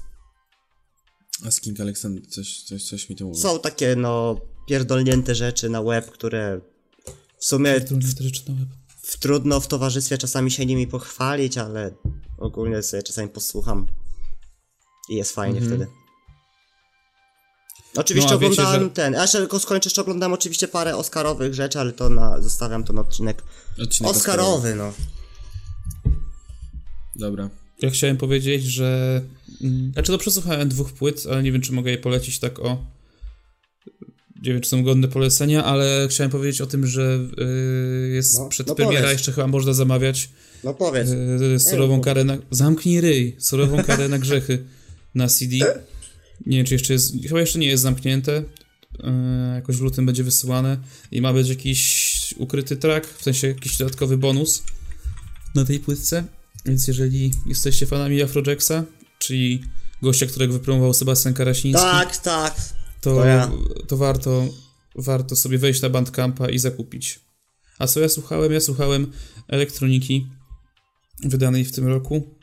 [1.46, 3.40] A z King Alexander, coś, coś, coś mi to mówi.
[3.40, 6.60] są takie no pierdolnięte rzeczy na web, które
[7.38, 8.68] w sumie te rzeczy na web.
[9.02, 11.94] w, trudno w towarzystwie czasami się nimi pochwalić, ale
[12.38, 13.86] ogólnie sobie czasami posłucham
[15.08, 15.86] i jest fajnie wtedy.
[17.96, 20.96] Oczywiście No, a wiecie, oglądałem że- ten, a jeszcze tylko skończę, jeszcze oglądałem oczywiście parę
[20.96, 23.42] Oscarowych rzeczy, ale to na, zostawiam to na odcinek
[23.82, 24.92] Odcinek Oscarowy, no.
[27.16, 27.50] Dobra.
[27.82, 29.20] Ja chciałem powiedzieć, że...
[29.62, 32.84] mm, Znaczy to przesłuchałem dwóch płyt, ale nie wiem, czy mogę je polecić tak o...
[34.42, 38.48] Nie wiem, czy są godne polecenia, ale chciałem powiedzieć o tym, że yy, jest No,
[38.48, 39.12] przed no premiera, powiedz.
[39.12, 40.28] jeszcze chyba można zamawiać
[40.64, 41.10] No powiedz.
[41.40, 42.04] yy, surową mów.
[42.04, 42.36] karę na...
[42.50, 43.36] Zamknij ryj!
[43.38, 44.64] Surową karę na grzechy
[45.14, 45.56] na CD.
[46.46, 47.14] Nie wiem, czy jeszcze jest...
[47.28, 48.42] Chyba jeszcze nie jest zamknięte.
[48.98, 50.78] Yy, jakoś w lutym będzie wysyłane
[51.10, 54.62] i ma być jakiś ukryty track, w sensie jakiś dodatkowy bonus
[55.54, 56.24] na tej płytce.
[56.66, 58.84] Więc jeżeli jesteście fanami Afrojacksa,
[59.18, 59.62] czyli
[60.02, 62.56] gościa, którego wypromował Sebastian Karasiński, Tak, tak.
[63.00, 63.50] to, to ja.
[63.88, 64.48] to warto,
[64.94, 67.20] warto sobie wejść na Bandcampa i zakupić.
[67.78, 68.52] A co ja słuchałem?
[68.52, 69.12] Ja słuchałem
[69.48, 70.26] elektroniki
[71.24, 72.38] wydanej w tym roku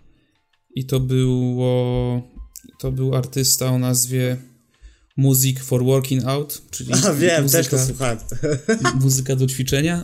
[0.75, 2.32] i to było
[2.79, 4.37] to był artysta o nazwie
[5.17, 8.17] Music for Working Out, czyli A wiem, też muzyka, to słuchałem.
[9.01, 10.03] muzyka do ćwiczenia,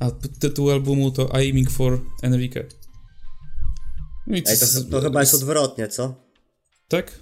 [0.00, 2.64] a tytuł albumu to Aiming for Enrique.
[4.26, 6.14] No i Ej, to, to chyba jest odwrotnie, co?
[6.88, 7.20] Tak?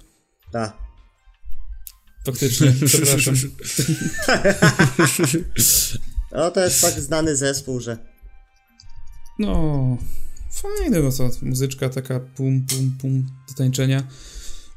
[0.51, 0.77] Tak.
[2.25, 3.35] Faktycznie, przepraszam.
[6.35, 7.97] No to jest tak znany zespół, że...
[9.39, 9.97] No,
[10.53, 14.07] fajne, no to muzyczka taka pum, pum, pum do tańczenia.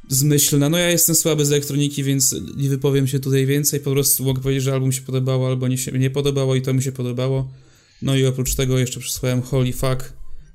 [0.08, 0.68] Zmyślna.
[0.68, 3.80] No ja jestem słaby z elektroniki, więc nie wypowiem się tutaj więcej.
[3.80, 6.74] Po prostu mogę powiedzieć, że album się podobało albo nie się nie podobało i to
[6.74, 7.50] mi się podobało.
[8.02, 10.12] No i oprócz tego jeszcze przesłuchałem Holy Fuck,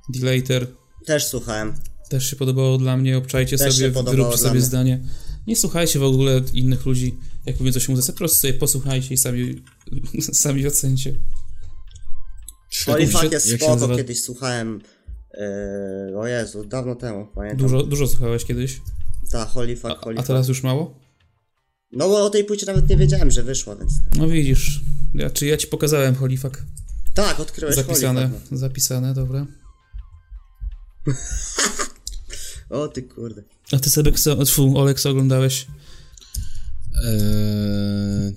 [0.09, 0.67] Delater.
[1.05, 1.73] Też słuchałem.
[2.09, 3.17] Też się podobało dla mnie.
[3.17, 4.61] Obczajcie Też sobie, wyróbcie sobie mnie.
[4.61, 5.03] zdanie.
[5.47, 7.15] Nie słuchajcie w ogóle innych ludzi,
[7.45, 8.11] jak mówią coś o muzyce.
[8.11, 9.63] Po prostu sobie posłuchajcie i sami,
[10.43, 11.15] sami ocencie.
[12.85, 14.81] Holy Fuck jest spoko, kiedyś słuchałem...
[15.33, 17.59] Yy, o Jezu, dawno temu, pamiętam.
[17.59, 18.81] Dużo, dużo słuchałeś kiedyś.
[19.31, 20.27] Ta, Holy Fuck, A, Holy a Fuck.
[20.27, 20.99] teraz już mało?
[21.91, 23.93] No bo o tej płycie nawet nie wiedziałem, że wyszła, więc...
[24.17, 24.81] No widzisz,
[25.13, 26.63] ja, czy ja ci pokazałem Holifak?
[27.13, 28.57] Tak, odkryłeś Zapisane, Holy Fuck.
[28.57, 29.45] zapisane, dobra.
[31.07, 31.13] no.
[32.69, 33.43] O ty kurde.
[33.71, 34.11] A ty sobie,
[34.45, 35.67] tfu, Oleksa oglądałeś?
[37.03, 38.35] Eee,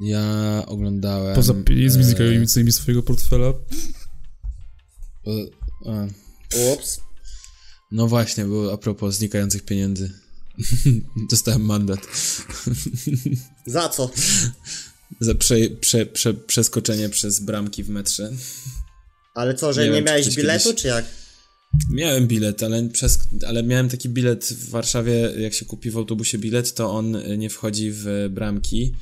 [0.00, 1.34] ja oglądałem...
[1.34, 3.52] Poza pieniędzmi eee, swojego portfela.
[5.86, 6.06] A,
[6.72, 7.00] Ups.
[7.90, 10.12] no właśnie, bo a propos znikających pieniędzy.
[11.30, 12.00] Dostałem mandat
[13.66, 14.10] Za co?
[15.20, 18.30] za prze, prze, prze, przeskoczenie przez bramki w metrze.
[19.34, 21.04] Ale co, że Nie nie, wiem, miałeś biletu, kiedyś- czy jak?
[21.90, 26.38] Miałem bilet, ale, przez, ale miałem taki bilet w Warszawie, jak się kupi w autobusie
[26.38, 28.94] bilet, to on nie wchodzi w bramki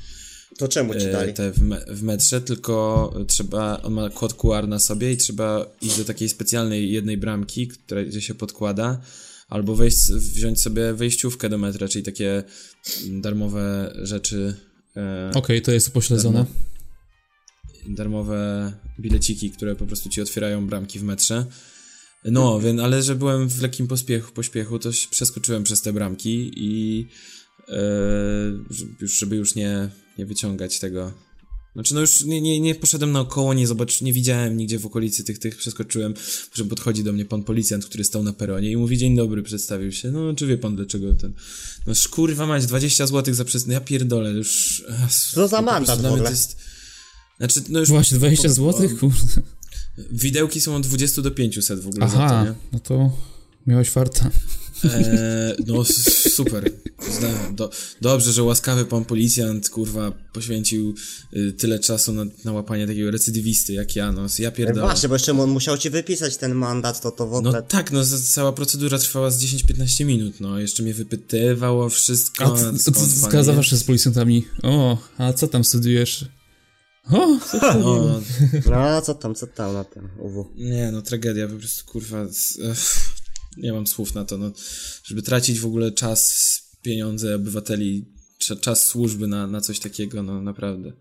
[0.57, 1.33] To czemu ci e, dali?
[1.33, 5.65] te w, me, w metrze, tylko trzeba, on ma kod QR na sobie i trzeba
[5.81, 9.01] iść do takiej specjalnej jednej bramki, która, gdzie się podkłada,
[9.47, 12.43] albo wejść, wziąć sobie wejściówkę do metra, czyli takie
[13.05, 14.55] mm, darmowe rzeczy,
[14.95, 16.45] e, Okej, to jest upośledzone.
[17.87, 21.45] darmowe bileciki, które po prostu ci otwierają bramki w metrze.
[22.25, 26.51] No, więc, ale że byłem w lekkim pospiechu, pośpiechu, to się przeskoczyłem przez te bramki
[26.55, 27.05] i
[27.69, 27.75] e,
[29.01, 31.13] już, żeby już nie, nie wyciągać tego
[31.77, 35.23] Znaczy, no już nie, nie, nie poszedłem naokoło, nie zobacz, nie widziałem nigdzie w okolicy
[35.23, 36.13] tych, tych, przeskoczyłem,
[36.53, 39.91] że podchodzi do mnie pan policjant, który stał na peronie i mówi, dzień dobry, przedstawił
[39.91, 41.33] się, no, czy wie pan dlaczego ten,
[41.87, 44.83] no, kurwa mać, 20 złotych za przez, ja pierdolę, już...
[45.33, 46.23] Co za po mandat w ogóle?
[46.23, 46.57] to jest,
[47.37, 47.89] znaczy, no już...
[47.89, 48.89] Właśnie, 20 po- zł?
[48.99, 49.41] Kurde.
[50.11, 52.53] Widełki są od 20 do 500 w ogóle za to, Aha, nie?
[52.71, 53.11] no to
[53.67, 54.31] miałeś farta.
[54.83, 55.83] Eee, no
[56.35, 56.71] super.
[57.19, 57.69] Zna- Do,
[58.01, 60.95] dobrze, że łaskawy pan policjant, kurwa, poświęcił
[61.33, 64.81] y, tyle czasu na, na łapanie takiego recydywisty jak ja, no ja E, pierdolę.
[64.87, 67.63] Właśnie, bo jeszcze on musiał ci wypisać ten mandat, to to w No ogóle...
[67.63, 72.45] tak, no cała procedura trwała z 10-15 minut, no jeszcze mnie wypytywało wszystko.
[72.45, 73.55] A co, co, skąd co pan zgadza jest.
[73.57, 74.45] wasze z policjantami?
[74.63, 76.25] O, a co tam studiujesz?
[77.11, 77.39] O,
[77.79, 78.21] No,
[78.71, 80.47] No, co tam, co tam na tym UW?
[80.55, 82.27] nie, no tragedia, po prostu kurwa.
[82.27, 82.57] z-
[83.57, 84.51] nie mam słów na to, no.
[85.03, 88.05] Żeby tracić w ogóle czas, pieniądze obywateli,
[88.43, 90.91] cza- czas służby na, na coś takiego, no naprawdę.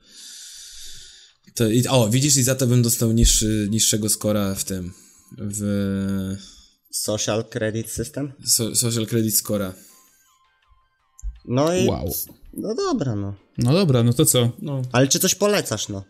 [1.54, 4.92] To, i, o, widzisz, i za to bym dostał niższy, niższego skora w tym.
[5.38, 6.36] W
[6.90, 8.32] Social Credit System?
[8.44, 9.74] so, Social Credit Scora.
[11.44, 11.86] No i...
[11.86, 12.14] wow.
[12.52, 13.34] No dobra, no.
[13.58, 14.52] No dobra, no to co?
[14.62, 14.82] No.
[14.92, 16.04] Ale czy coś polecasz, no?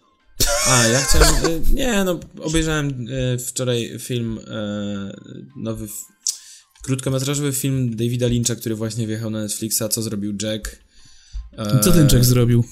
[0.69, 1.47] A, ja chciałem.
[1.47, 4.39] y, nie, no, obejrzałem y, wczoraj film.
[4.39, 4.43] Y,
[5.57, 5.89] nowy.
[6.83, 9.83] Krótkometrażowy film Davida Lyncha, który właśnie wjechał na Netflixa.
[9.91, 10.77] Co zrobił Jack?
[11.59, 12.65] E, Co ten Jack zrobił?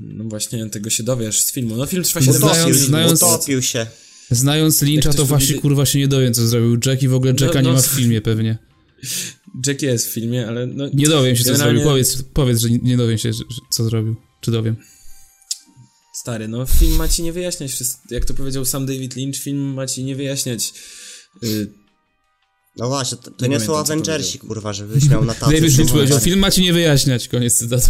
[0.00, 1.76] No właśnie, tego się dowiesz z filmu.
[1.76, 3.86] No film trwa 7 Znając- Utopił, znając- utopił się.
[4.30, 7.54] Znając Lyncha, to właśnie kurwa się nie dowiem, co zrobił Jack i w ogóle Jacka
[7.54, 7.72] No, nie no.
[7.74, 8.58] ma w filmie pewnie.
[9.66, 10.88] Jack jest w filmie, ale no.
[10.94, 11.90] Nie dowiem się, co Generalnie- zrobił.
[11.90, 13.30] Powiedz, powiedz, że nie, nie dowiem się,
[13.70, 14.16] co zrobił.
[14.40, 14.76] Czy dowiem?
[16.14, 18.02] Stary, no film ma ci nie wyjaśniać wszystko.
[18.10, 20.72] Jak to powiedział sam David Lynch, film ma ci nie wyjaśniać.
[22.80, 25.92] No właśnie, to, to Nie nie, są Avengersi, kurwa, żebyś miał na tacy David Lynch
[25.92, 27.28] powiedział, film ma ci nie wyjaśniać.
[27.28, 27.88] Koniec cytatu.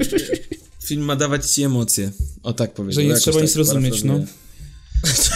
[0.86, 2.12] film ma dawać ci emocje.
[2.42, 3.02] O tak powiedział.
[3.02, 4.20] Że nie trzeba tak nic rozumieć, no.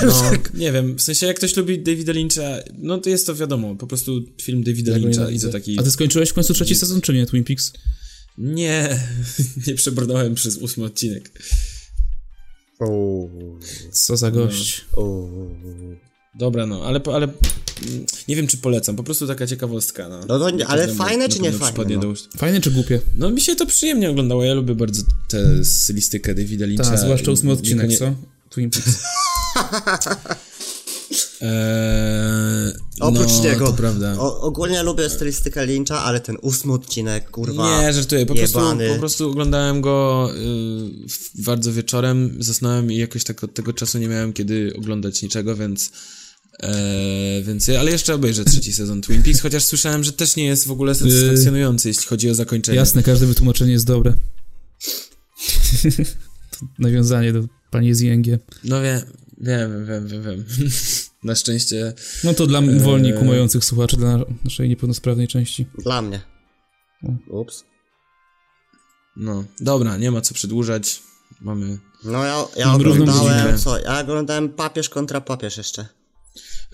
[0.06, 2.42] No, nie wiem, w sensie jak ktoś lubi Davida Lyncha,
[2.78, 5.78] no to jest to wiadomo, po prostu film Davida Ja Lyncha i to taki...
[5.78, 7.72] A ty skończyłeś w końcu trzeci sezon, czy nie, Twin Peaks?
[8.38, 9.00] Nie,
[9.66, 11.42] nie przebrnąłem przez ósmy odcinek.
[13.92, 14.84] Co za gość.
[14.96, 15.96] uuu.
[16.34, 20.20] Dobra, no, ale, ale mm, nie wiem, czy polecam, po prostu taka ciekawostka, no.
[20.38, 22.00] No nie- ale fajne czy nie fajne, no?
[22.00, 22.28] do ust.
[22.36, 23.00] Fajne czy głupie?
[23.16, 26.84] No mi się to przyjemnie oglądało, ja lubię bardzo tę stylistykę Davida Lyncha.
[26.84, 28.14] Tak, zwłaszcza ósmy odcinek, Niekonie- co?
[28.50, 28.98] Twin Peaks.
[31.40, 33.30] Eee, Oprócz
[33.60, 34.16] no, prawda.
[34.18, 37.82] O, ogólnie lubię stylistykę Lyncha, ale ten ósmy odcinek, kurwa.
[37.82, 38.26] Nie, żartuję.
[38.26, 38.58] Po prostu,
[38.92, 40.28] po prostu oglądałem go
[41.36, 45.56] y, bardzo wieczorem, zasnąłem i jakoś tak od tego czasu nie miałem kiedy oglądać niczego,
[45.56, 45.90] więc.
[46.61, 50.66] E, więc ale jeszcze obejrzę trzeci sezon Twin Peaks, chociaż słyszałem, że też nie jest
[50.66, 52.78] w ogóle satysfakcjonujący, jeśli chodzi o zakończenie.
[52.78, 54.14] Jasne, każde wytłumaczenie jest dobre.
[56.78, 58.26] nawiązanie do pani z ING.
[58.64, 59.00] No wiem,
[59.38, 60.44] wiem, wiem, wiem, wiem.
[61.24, 61.92] Na szczęście.
[62.24, 62.80] No to dla Eee.
[62.80, 65.66] wolniej kumających słuchaczy, dla naszej niepełnosprawnej części.
[65.78, 66.20] Dla mnie.
[67.03, 67.18] Mm.
[67.28, 67.64] Ups.
[69.16, 71.03] No, dobra, nie ma co przedłużać.
[71.40, 71.78] Mamy.
[72.05, 73.78] No ja, ja oglądałem, co?
[73.78, 75.86] Ja oglądałem papież kontra papież jeszcze.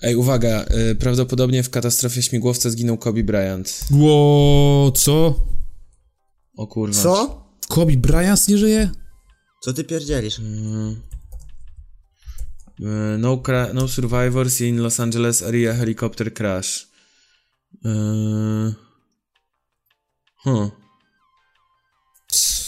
[0.01, 3.85] Ej, uwaga, y, prawdopodobnie w katastrofie śmigłowca zginął Kobe Bryant.
[3.91, 5.35] Ło, co?
[6.57, 7.01] O kurwa.
[7.03, 7.45] Co?
[7.69, 8.91] Kobe Bryant nie żyje?
[9.63, 10.39] Co ty pierdzielisz?
[10.39, 11.01] Mm.
[12.83, 16.87] E, No, cra- no survivors in Los Angeles area helicopter crash.
[17.85, 18.73] Eee...
[20.43, 20.71] Huh.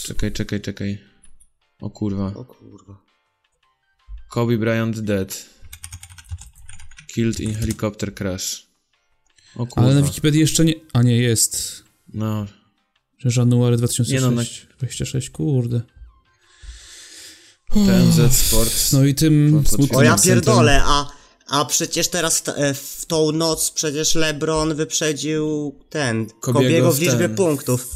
[0.04, 1.02] Czekaj, czekaj, czekaj.
[1.82, 2.34] O kurwa.
[2.36, 3.02] O kurwa.
[4.30, 5.46] Kobe Bryant dead.
[7.14, 8.68] Killed in helicopter crash.
[9.56, 9.82] O kurwa.
[9.90, 10.74] Ale na Wikipedii jeszcze nie...
[10.94, 11.84] A nie, jest.
[12.14, 12.46] No.
[13.18, 14.12] Że January 2006.
[14.14, 14.44] Nie no, na-
[14.78, 15.82] 26, kurde.
[17.74, 18.72] TMZ Sport.
[18.94, 21.08] No i tym smutnym O ja pierdolę, a,
[21.48, 26.96] a przecież teraz t- e, w tą noc przecież LeBron wyprzedził ten, Kobiego Kobiego w
[26.98, 27.36] w liczbie ten.
[27.36, 27.88] punktów.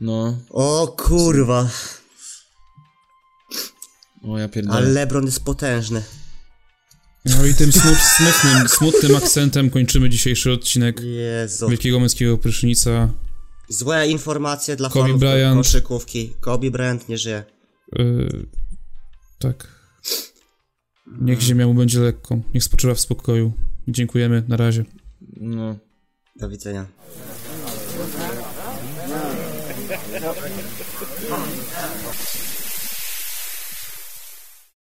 [0.00, 0.38] No.
[0.50, 1.68] O kurwa,
[4.24, 4.76] O ja pierdolę.
[4.78, 6.02] ale LeBron jest potężny.
[7.26, 11.68] No i tym smut, smutnym, smutnym akcentem kończymy dzisiejszy odcinek Jezu.
[11.68, 13.12] Wielkiego Męskiego Prysznica.
[13.68, 15.56] Złe informacje dla Kobe fanów Bryant.
[15.56, 16.34] koszykówki.
[16.40, 17.44] Kobe Bryant nie żyje.
[17.92, 18.46] Yy,
[19.38, 19.68] tak.
[21.20, 22.42] Niech ziemia mu będzie lekką.
[22.54, 23.52] Niech spoczywa w spokoju.
[23.88, 24.42] Dziękujemy.
[24.48, 24.84] Na razie.
[25.36, 25.76] No.
[26.36, 26.86] Do widzenia.